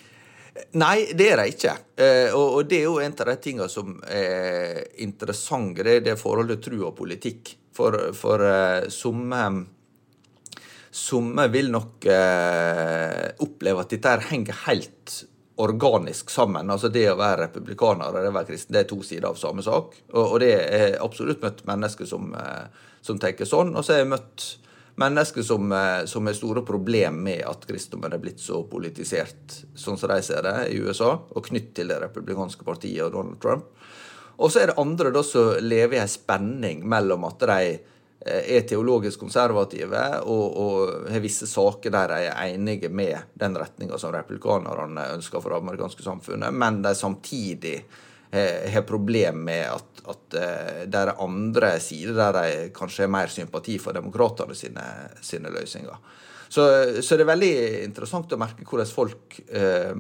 Nei, 0.80 1.11
det 1.16 1.26
er 1.32 1.42
de 1.42 1.50
ikke. 1.52 1.74
Eh, 2.00 2.32
og, 2.37 2.62
det 2.68 2.78
er 2.80 2.87
jo 2.87 3.00
en 3.02 3.12
av 3.12 3.28
de 3.28 3.35
tingene 3.44 3.68
som 3.72 3.98
er 4.08 4.80
interessante, 5.04 5.85
det 5.85 5.98
er 5.98 6.06
det 6.06 6.20
forholdet 6.20 6.62
tro 6.64 6.80
og 6.88 6.96
politikk. 6.96 7.58
For, 7.72 8.11
for 8.12 8.42
somme 8.92 9.44
Somme 10.92 11.46
vil 11.48 11.70
nok 11.72 12.04
oppleve 13.40 13.80
at 13.80 13.92
dette 13.94 14.11
henger 14.26 14.58
helt 14.66 15.14
organisk 15.64 16.28
sammen. 16.28 16.68
Altså 16.68 16.90
Det 16.92 17.06
å 17.08 17.14
være 17.16 17.46
republikaner 17.46 18.11
og 18.11 18.18
det 18.18 18.28
å 18.28 18.35
være 18.35 18.50
kristen, 18.50 18.74
det 18.76 18.82
er 18.82 18.90
to 18.90 18.98
sider 19.00 19.30
av 19.30 19.38
samme 19.40 19.64
sak. 19.64 19.96
Og, 20.12 20.35
det 20.44 20.50
er 20.52 20.98
absolutt 21.00 21.40
møtt 21.40 21.64
mennesker 21.64 22.11
som, 22.11 22.28
som 23.00 23.22
tenker 23.24 23.48
sånn. 23.48 23.72
Og 23.72 23.80
så 23.80 23.94
har 23.94 24.02
jeg 24.02 24.11
møtt 24.12 24.44
mennesker 25.00 25.42
som, 25.46 25.72
eh, 25.72 26.05
som 26.05 26.26
har 26.26 26.37
store 26.37 26.64
problemer 26.66 27.22
med 27.31 27.44
at 27.48 27.66
kristendommen 27.68 28.12
er 28.12 28.22
blitt 28.22 28.40
så 28.40 28.62
politisert, 28.68 29.62
sånn 29.74 29.98
som 29.98 30.12
de 30.12 30.20
ser 30.22 30.42
det 30.42 30.57
i 30.72 30.81
USA, 30.83 31.14
og 31.31 31.46
knytt 31.46 31.74
til 31.74 31.88
det 31.88 32.00
republikanske 32.02 32.64
partiet 32.64 33.05
og 33.07 33.12
Donald 33.12 33.40
Trump. 33.40 33.64
Og 34.38 34.50
så 34.50 34.62
er 34.62 34.72
det 34.72 34.81
andre 34.81 35.12
da 35.14 35.22
som 35.22 35.57
lever 35.61 35.98
i 35.98 36.02
en 36.02 36.11
spenning 36.11 36.87
mellom 36.88 37.24
at 37.28 37.38
de 37.38 37.81
Eh, 38.26 38.57
er 38.57 38.61
teologisk 38.61 39.18
konservative 39.18 40.02
og, 40.31 40.57
og 40.62 41.09
har 41.11 41.22
visse 41.24 41.46
saker 41.50 41.90
der 41.90 42.12
de 42.12 42.26
er 42.28 42.52
enige 42.52 42.90
med 42.92 43.35
den 43.35 43.57
retninga 43.59 43.98
som 43.98 44.12
republikanerne 44.14 45.09
ønsker 45.16 45.42
for 45.42 45.50
det 45.50 45.59
amerikanske 45.59 46.05
samfunnet, 46.07 46.55
men 46.55 46.78
de 46.85 46.92
samtidig 46.94 47.81
har 48.33 48.83
problem 48.88 49.45
med 49.45 49.66
at, 49.68 49.92
at 50.09 50.35
eh, 50.35 50.83
det 50.88 51.01
er 51.03 51.21
andre 51.21 51.75
sider 51.85 52.16
der 52.16 52.38
de 52.38 52.71
kanskje 52.75 53.05
har 53.05 53.12
mer 53.12 53.33
sympati 53.33 53.79
for 53.81 53.92
demokratene 53.92 54.57
sine, 54.57 54.85
sine 55.21 55.53
løsninger. 55.53 56.18
Så, 56.49 56.64
så, 57.01 57.16
det 57.16 57.25
er 57.25 57.33
veldig 57.33 57.55
interessant 57.85 58.33
å 58.33 58.40
merke 58.40 58.66
hvordan 58.68 58.88
folk 58.88 59.38
eh, 59.49 59.92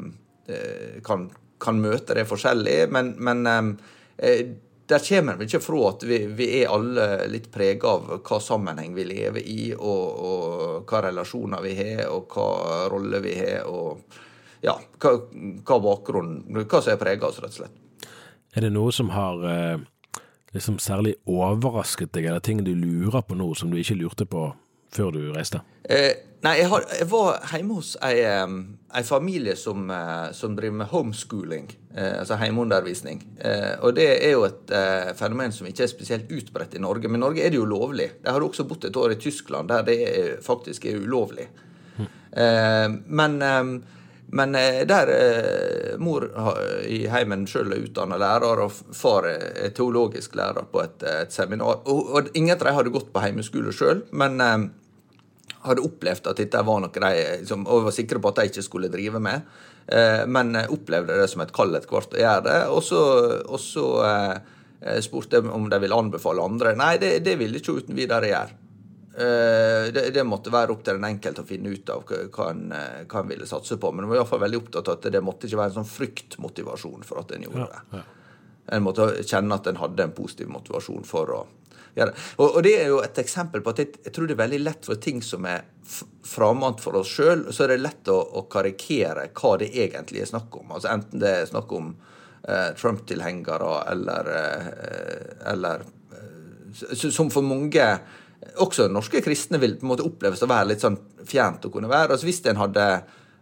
kan, 1.04 1.28
kan, 1.60 1.80
møte 1.80 2.16
det 2.18 2.26
forskjellig. 2.28 2.76
Men, 2.92 3.14
men 3.20 3.46
eh, 4.16 4.50
der 4.88 5.04
kommer 5.06 5.38
vi 5.40 5.48
ikke 5.48 5.62
fra 5.64 5.84
at 5.92 6.04
vi, 6.08 6.18
vi 6.36 6.48
er 6.58 6.72
alle 6.74 7.06
litt 7.32 7.48
prega 7.52 7.94
av 7.94 8.10
hva 8.18 8.40
sammenheng 8.42 8.96
vi 8.96 9.06
lever 9.08 9.44
i, 9.44 9.60
og, 9.76 10.24
og 10.32 10.90
hva 10.90 11.04
relasjoner 11.08 11.64
vi 11.64 11.76
har, 11.78 12.04
og 12.12 12.32
hva 12.32 12.50
rolle 12.92 13.22
vi 13.24 13.36
har. 13.38 13.68
og 13.68 14.20
ja, 14.62 14.76
hva, 15.02 15.16
hva 15.66 15.78
bakgrunnen 15.82 16.62
Hva 16.62 16.80
som 16.82 16.92
er 16.92 17.00
prega 17.00 17.28
oss, 17.28 17.40
rett 17.42 17.56
og 17.56 17.62
slett. 17.64 17.81
Er 18.52 18.66
det 18.66 18.72
noe 18.74 18.92
som 18.92 19.12
har 19.14 19.44
eh, 19.48 19.78
liksom 20.52 20.76
særlig 20.82 21.14
overrasket 21.24 22.12
deg, 22.12 22.28
eller 22.28 22.44
ting 22.44 22.60
du 22.64 22.74
lurer 22.76 23.24
på 23.24 23.36
nå 23.38 23.52
som 23.56 23.72
du 23.72 23.78
ikke 23.80 23.96
lurte 23.96 24.28
på 24.28 24.50
før 24.92 25.14
du 25.14 25.22
reiste? 25.32 25.62
Eh, 25.88 26.12
nei, 26.44 26.58
jeg, 26.60 26.68
har, 26.68 26.84
jeg, 26.98 27.08
var 27.08 27.38
hjemme 27.48 27.78
hos 27.78 27.94
ei, 28.04 28.18
ei 28.92 29.02
familie 29.08 29.54
som, 29.56 29.86
eh, 29.88 30.28
som, 30.36 30.52
driver 30.58 30.82
med 30.82 30.90
homeschooling, 30.92 31.70
eh, 31.94 32.18
altså 32.20 32.36
hjemmeundervisning. 32.42 33.24
Eh, 33.40 33.72
og 33.80 33.96
det 33.96 34.10
er 34.18 34.34
jo 34.34 34.44
et 34.50 34.74
eh, 34.76 35.14
fenomen 35.16 35.56
som 35.56 35.70
ikke 35.70 35.86
er 35.86 35.94
spesielt 35.94 36.36
utbredt 36.36 36.76
i 36.76 36.84
Norge. 36.84 37.08
Men 37.08 37.22
i 37.22 37.24
Norge 37.24 37.46
er 37.46 37.54
det 37.54 37.60
jo 37.60 37.70
lovlig. 37.72 38.10
Jeg 38.20 38.36
har 38.36 38.44
også 38.44 38.68
bodd 38.68 38.84
et 38.84 39.00
år 39.00 39.16
i 39.16 39.20
Tyskland 39.22 39.72
der 39.72 39.88
det 39.88 39.98
er, 40.10 40.30
faktisk 40.44 40.86
er 40.90 41.00
ulovlig. 41.00 41.48
Mm. 41.92 42.94
men 43.12 43.34
men 44.32 44.54
eh, 44.56 44.82
der 44.88 45.10
eh, 45.12 45.98
mor 46.00 46.24
i 46.88 47.02
heimen 47.12 47.44
sjøl 47.48 47.74
er 47.74 47.82
utdanna 47.84 48.16
lærer, 48.20 48.62
og 48.64 48.94
far 48.96 49.28
er 49.28 49.74
teologisk 49.76 50.36
lærer 50.38 50.68
på 50.72 50.80
et, 50.80 51.02
et 51.04 51.34
seminar 51.34 51.82
og, 51.84 52.14
og, 52.16 52.30
ingen 52.32 52.56
av 52.56 52.64
dem 52.64 52.78
hadde 52.78 52.94
gått 52.94 53.10
på 53.12 53.24
heimeskole 53.24 53.74
sjøl, 53.76 54.06
men 54.16 54.40
eh, 54.40 54.56
hadde 55.66 55.84
opplevd 55.84 56.30
at 56.32 56.40
dette 56.40 56.64
var 56.64 56.80
noe 56.82 57.04
de 57.04 57.12
liksom, 57.42 57.66
og 57.68 57.86
var 57.90 57.94
sikre 57.94 58.22
på 58.22 58.32
at 58.32 58.40
de 58.40 58.48
ikke 58.50 58.64
skulle 58.66 58.90
drive 58.92 59.20
med. 59.22 59.44
Eh, 59.86 60.24
men 60.26 60.56
opplevde 60.64 61.20
det 61.20 61.28
som 61.30 61.44
et 61.44 61.52
kall 61.54 61.76
etter 61.76 61.92
hvert 61.92 62.16
å 62.16 62.22
gjøre 62.22 62.46
det. 62.48 62.58
Og 62.72 62.82
så, 62.86 63.02
og 63.44 63.60
så 63.62 63.86
eh, 64.08 64.98
spurte 65.04 65.38
jeg 65.38 65.52
om 65.52 65.68
de 65.70 65.82
ville 65.82 65.98
anbefale 66.06 66.42
andre. 66.42 66.74
Nei, 66.78 66.96
det, 67.02 67.18
det 67.26 67.36
ville 67.40 67.60
ikke 67.60 67.76
uten 67.82 67.98
videre 67.98 68.32
gjøre. 68.32 68.61
Eh, 69.14 69.92
det, 69.92 70.10
det, 70.14 70.24
måtte 70.24 70.52
være 70.52 70.72
opp 70.72 70.84
til 70.86 70.96
den 70.96 71.04
enkelte 71.04 71.42
å 71.44 71.48
finne 71.48 71.72
ut 71.74 71.90
av 71.92 72.04
hva 72.08 72.48
en, 72.48 72.64
eh, 72.72 73.02
hva 73.04 73.20
en 73.20 73.28
ville 73.28 73.48
satse 73.48 73.76
på. 73.76 73.90
Men 73.92 74.06
en 74.06 74.12
var 74.12 74.16
i 74.16 74.22
hvert 74.22 74.30
fall 74.30 74.44
veldig 74.46 74.60
opptatt 74.62 74.88
av 74.88 74.98
at 74.98 75.08
det 75.12 75.24
måtte 75.24 75.48
ikke 75.48 75.60
være 75.60 75.74
en 75.74 75.80
sånn 75.82 75.90
fryktmotivasjon 75.90 77.04
for 77.04 77.20
at 77.20 77.34
en 77.36 77.44
gjorde 77.44 77.66
det. 77.74 77.82
Ja. 77.98 78.04
En 78.72 78.86
måtte 78.86 79.10
kjenne 79.20 79.58
at 79.58 79.68
en 79.68 79.80
hadde 79.82 80.06
en 80.06 80.14
positiv 80.16 80.48
motivasjon 80.54 81.04
for 81.04 81.34
å 81.34 81.42
gjøre 81.92 82.14
det. 82.14 82.24
Og, 82.38 82.46
og 82.46 82.64
det 82.64 82.72
er 82.78 82.88
jo 82.88 83.02
et 83.04 83.20
eksempel 83.20 83.60
på 83.60 83.74
at 83.74 83.82
jeg, 83.82 83.98
jeg, 84.00 84.14
tror 84.16 84.30
det 84.30 84.36
er 84.38 84.44
veldig 84.46 84.62
lett 84.62 84.88
for 84.88 85.02
ting 85.02 85.20
som 85.24 85.44
er 85.50 85.66
framant 86.24 86.80
for 86.80 86.96
oss 87.02 87.12
sjøl, 87.12 87.44
så 87.52 87.66
er 87.66 87.74
det 87.74 87.82
lett 87.82 88.08
å, 88.08 88.16
å, 88.16 88.46
karikere 88.48 89.28
hva 89.36 89.52
det 89.60 89.74
egentlig 89.76 90.22
er 90.24 90.32
snakk 90.32 90.56
om. 90.62 90.72
Altså 90.72 90.88
Enten 90.94 91.20
det 91.20 91.34
er 91.42 91.50
snakk 91.50 91.76
om 91.76 91.92
eh, 92.48 92.72
Trump-tilhengere 92.80 93.74
eller, 93.92 94.32
eh, 94.38 95.20
eller 95.52 95.84
eh, 96.16 96.96
Som 97.02 97.28
for 97.34 97.44
mange 97.44 97.92
også 98.62 98.88
norske 98.90 99.22
kristne 99.24 99.60
vil 99.62 99.76
på 99.78 99.86
en 99.86 99.92
måte 99.92 100.06
oppleves 100.06 100.42
å 100.42 100.50
være 100.50 100.72
litt 100.72 100.84
sånn 100.84 100.98
fjernt 101.28 101.66
å 101.66 101.72
kunne 101.72 101.90
være. 101.90 102.14
Altså 102.14 102.28
Hvis 102.28 102.42
en 102.50 102.60
hadde 102.60 102.86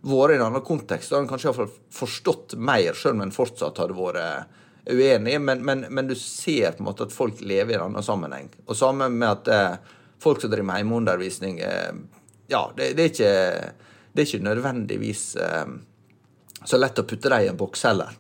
vært 0.00 0.34
i 0.34 0.38
en 0.38 0.46
annen 0.46 0.64
kontekst, 0.64 1.08
så 1.08 1.16
hadde 1.16 1.26
en 1.26 1.32
kanskje 1.32 1.50
iallfall 1.50 1.72
forstått 1.94 2.56
mer, 2.56 2.96
selv 2.96 3.18
om 3.18 3.24
en 3.26 3.34
fortsatt 3.34 3.80
hadde 3.82 3.96
vært 3.96 4.56
uenig. 4.90 5.36
Men, 5.40 5.64
men, 5.66 5.84
men, 5.88 6.08
du 6.08 6.14
ser 6.18 6.76
på 6.76 6.84
en 6.84 6.90
måte 6.90 7.08
at 7.08 7.14
folk 7.16 7.42
lever 7.44 7.74
i 7.74 7.78
en 7.78 7.88
annen 7.88 8.06
sammenheng. 8.06 8.50
Og 8.66 8.78
sammen 8.78 9.18
med 9.20 9.28
at 9.28 9.52
eh, 9.52 9.94
folk 10.22 10.42
som 10.42 10.52
driver 10.52 10.70
med 10.72 10.82
hjemmeundervisning 10.82 11.60
eh, 11.64 11.92
Ja, 12.50 12.64
det, 12.76 12.92
det, 12.98 13.04
er 13.04 13.12
ikke, 13.12 13.34
det, 14.12 14.22
er 14.22 14.26
ikke, 14.26 14.46
nødvendigvis 14.48 15.24
eh, 15.40 15.76
så 16.64 16.80
lett 16.80 16.98
å 17.00 17.06
putte 17.08 17.32
dem 17.32 17.46
i 17.46 17.52
en 17.52 17.60
boks 17.60 17.86
heller. 17.88 18.16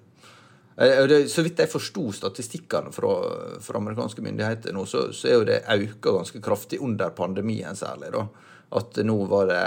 Eh, 0.76 1.26
så 1.28 1.42
vidt 1.42 1.60
jeg 1.60 1.72
forsto 1.72 2.06
statistikkene 2.16 2.92
fra, 2.94 3.14
fra, 3.60 3.80
amerikanske 3.80 4.22
myndigheter 4.24 4.76
nå, 4.76 4.86
så, 4.88 5.08
så 5.16 5.28
er 5.28 5.36
jo 5.38 5.48
det 5.48 5.58
økt 5.64 6.00
ganske 6.06 6.42
kraftig 6.44 6.80
under 6.84 7.12
pandemien 7.16 7.76
særlig. 7.76 8.12
da. 8.14 8.26
At 8.70 9.00
nå 9.02 9.16
var 9.26 9.48
det 9.50 9.62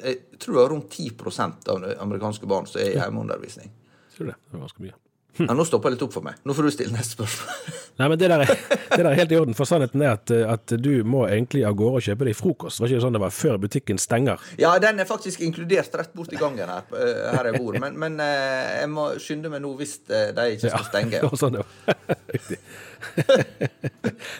Jeg 0.00 0.40
tror 0.40 0.54
det 0.54 0.62
var 0.62 0.70
rundt 0.72 0.96
10 0.96 1.10
av 1.68 1.84
amerikanske 2.00 2.48
barn 2.48 2.66
som 2.66 2.80
er 2.80 2.94
i 2.94 2.98
hjemmeundervisning. 2.98 3.72
Tror 4.16 4.32
det. 4.32 4.40
Det 4.46 4.56
var 4.56 4.66
ganske 4.66 4.86
mye. 4.88 4.96
Ja, 5.38 5.54
nå 5.54 5.64
stopper 5.64 5.90
det 5.90 5.96
litt 5.96 6.04
opp 6.04 6.14
for 6.14 6.26
meg. 6.26 6.40
Nå 6.44 6.54
får 6.56 6.66
du 6.66 6.72
stille 6.74 6.94
neste 6.94 7.14
spørsmål. 7.14 7.76
Nei, 8.00 8.08
men 8.08 8.18
det 8.18 8.28
der, 8.32 8.42
er, 8.44 8.50
det 8.94 8.98
der 8.98 9.08
er 9.10 9.18
helt 9.18 9.32
i 9.32 9.38
orden. 9.38 9.56
For 9.56 9.68
sannheten 9.68 10.02
er 10.02 10.14
at, 10.16 10.32
at, 10.32 10.74
du 10.80 11.04
må 11.06 11.26
egentlig 11.28 11.62
av 11.68 11.76
gårde 11.78 12.00
og 12.00 12.06
kjøpe 12.06 12.28
deg 12.28 12.36
frokost. 12.38 12.80
Var 12.80 12.92
ikke 12.92 13.04
sånn 13.04 13.16
det 13.16 13.22
var 13.22 13.34
før 13.34 13.58
butikken 13.62 14.00
stenger? 14.00 14.42
Ja, 14.60 14.72
den 14.82 15.02
er 15.02 15.08
faktisk 15.08 15.42
inkludert 15.44 15.94
rett 16.00 16.14
bort 16.16 16.32
i 16.34 16.40
gangen 16.40 16.70
her, 16.70 16.86
eh, 16.96 17.26
her 17.34 17.50
jeg 17.50 17.60
bor. 17.60 17.76
Men, 17.82 17.98
men 18.00 18.16
eh, 18.24 18.80
jeg 18.82 18.92
må 18.92 19.06
skynde 19.22 19.52
meg 19.52 19.62
nå 19.64 19.74
hvis 19.80 19.98
eh, 20.08 20.30
de 20.36 20.46
ikke 20.56 20.72
skal 20.72 20.88
stenge. 20.88 21.08
Ja, 21.20 21.28
sånn, 21.36 21.58
ja. 21.58 21.64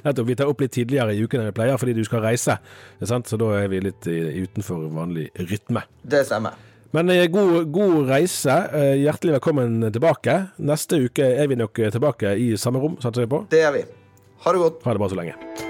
Nettopp. 0.07 0.25
Vi 0.31 0.37
tar 0.39 0.49
opp 0.49 0.63
litt 0.65 0.73
tidligere 0.75 1.13
i 1.13 1.21
uken 1.21 1.43
enn 1.43 1.51
vi 1.51 1.57
pleier 1.59 1.81
fordi 1.81 1.97
du 1.99 2.03
skal 2.07 2.25
reise. 2.25 2.57
Så 3.03 3.41
da 3.41 3.53
er 3.59 3.69
vi 3.73 3.83
litt 3.85 4.09
utenfor 4.09 4.89
vanlig 4.95 5.29
rytme. 5.51 5.85
Det 6.01 6.25
stemmer. 6.29 6.70
Men 6.91 7.11
eh, 7.11 7.27
god, 7.27 7.71
god, 7.73 8.09
reise. 8.09 8.57
Eh, 8.75 8.95
hjertelig 9.05 9.39
velkommen 9.39 9.93
tilbake. 9.93 10.37
Neste 10.59 10.99
uke 11.07 11.33
er 11.39 11.51
vi 11.51 11.59
nok 11.61 11.79
tilbake 11.95 12.35
i 12.35 12.53
samme 12.59 12.83
rom, 12.83 12.99
satser 13.03 13.29
vi 13.29 13.33
på. 13.37 13.45
Det 13.51 13.63
er 13.63 13.75
vi. 13.79 13.87
Ha 14.43 14.57
det 14.57 14.65
godt. 14.67 14.83
Ha 14.85 14.97
det 14.97 15.05
bra 15.05 15.13
så 15.13 15.21
lenge. 15.23 15.70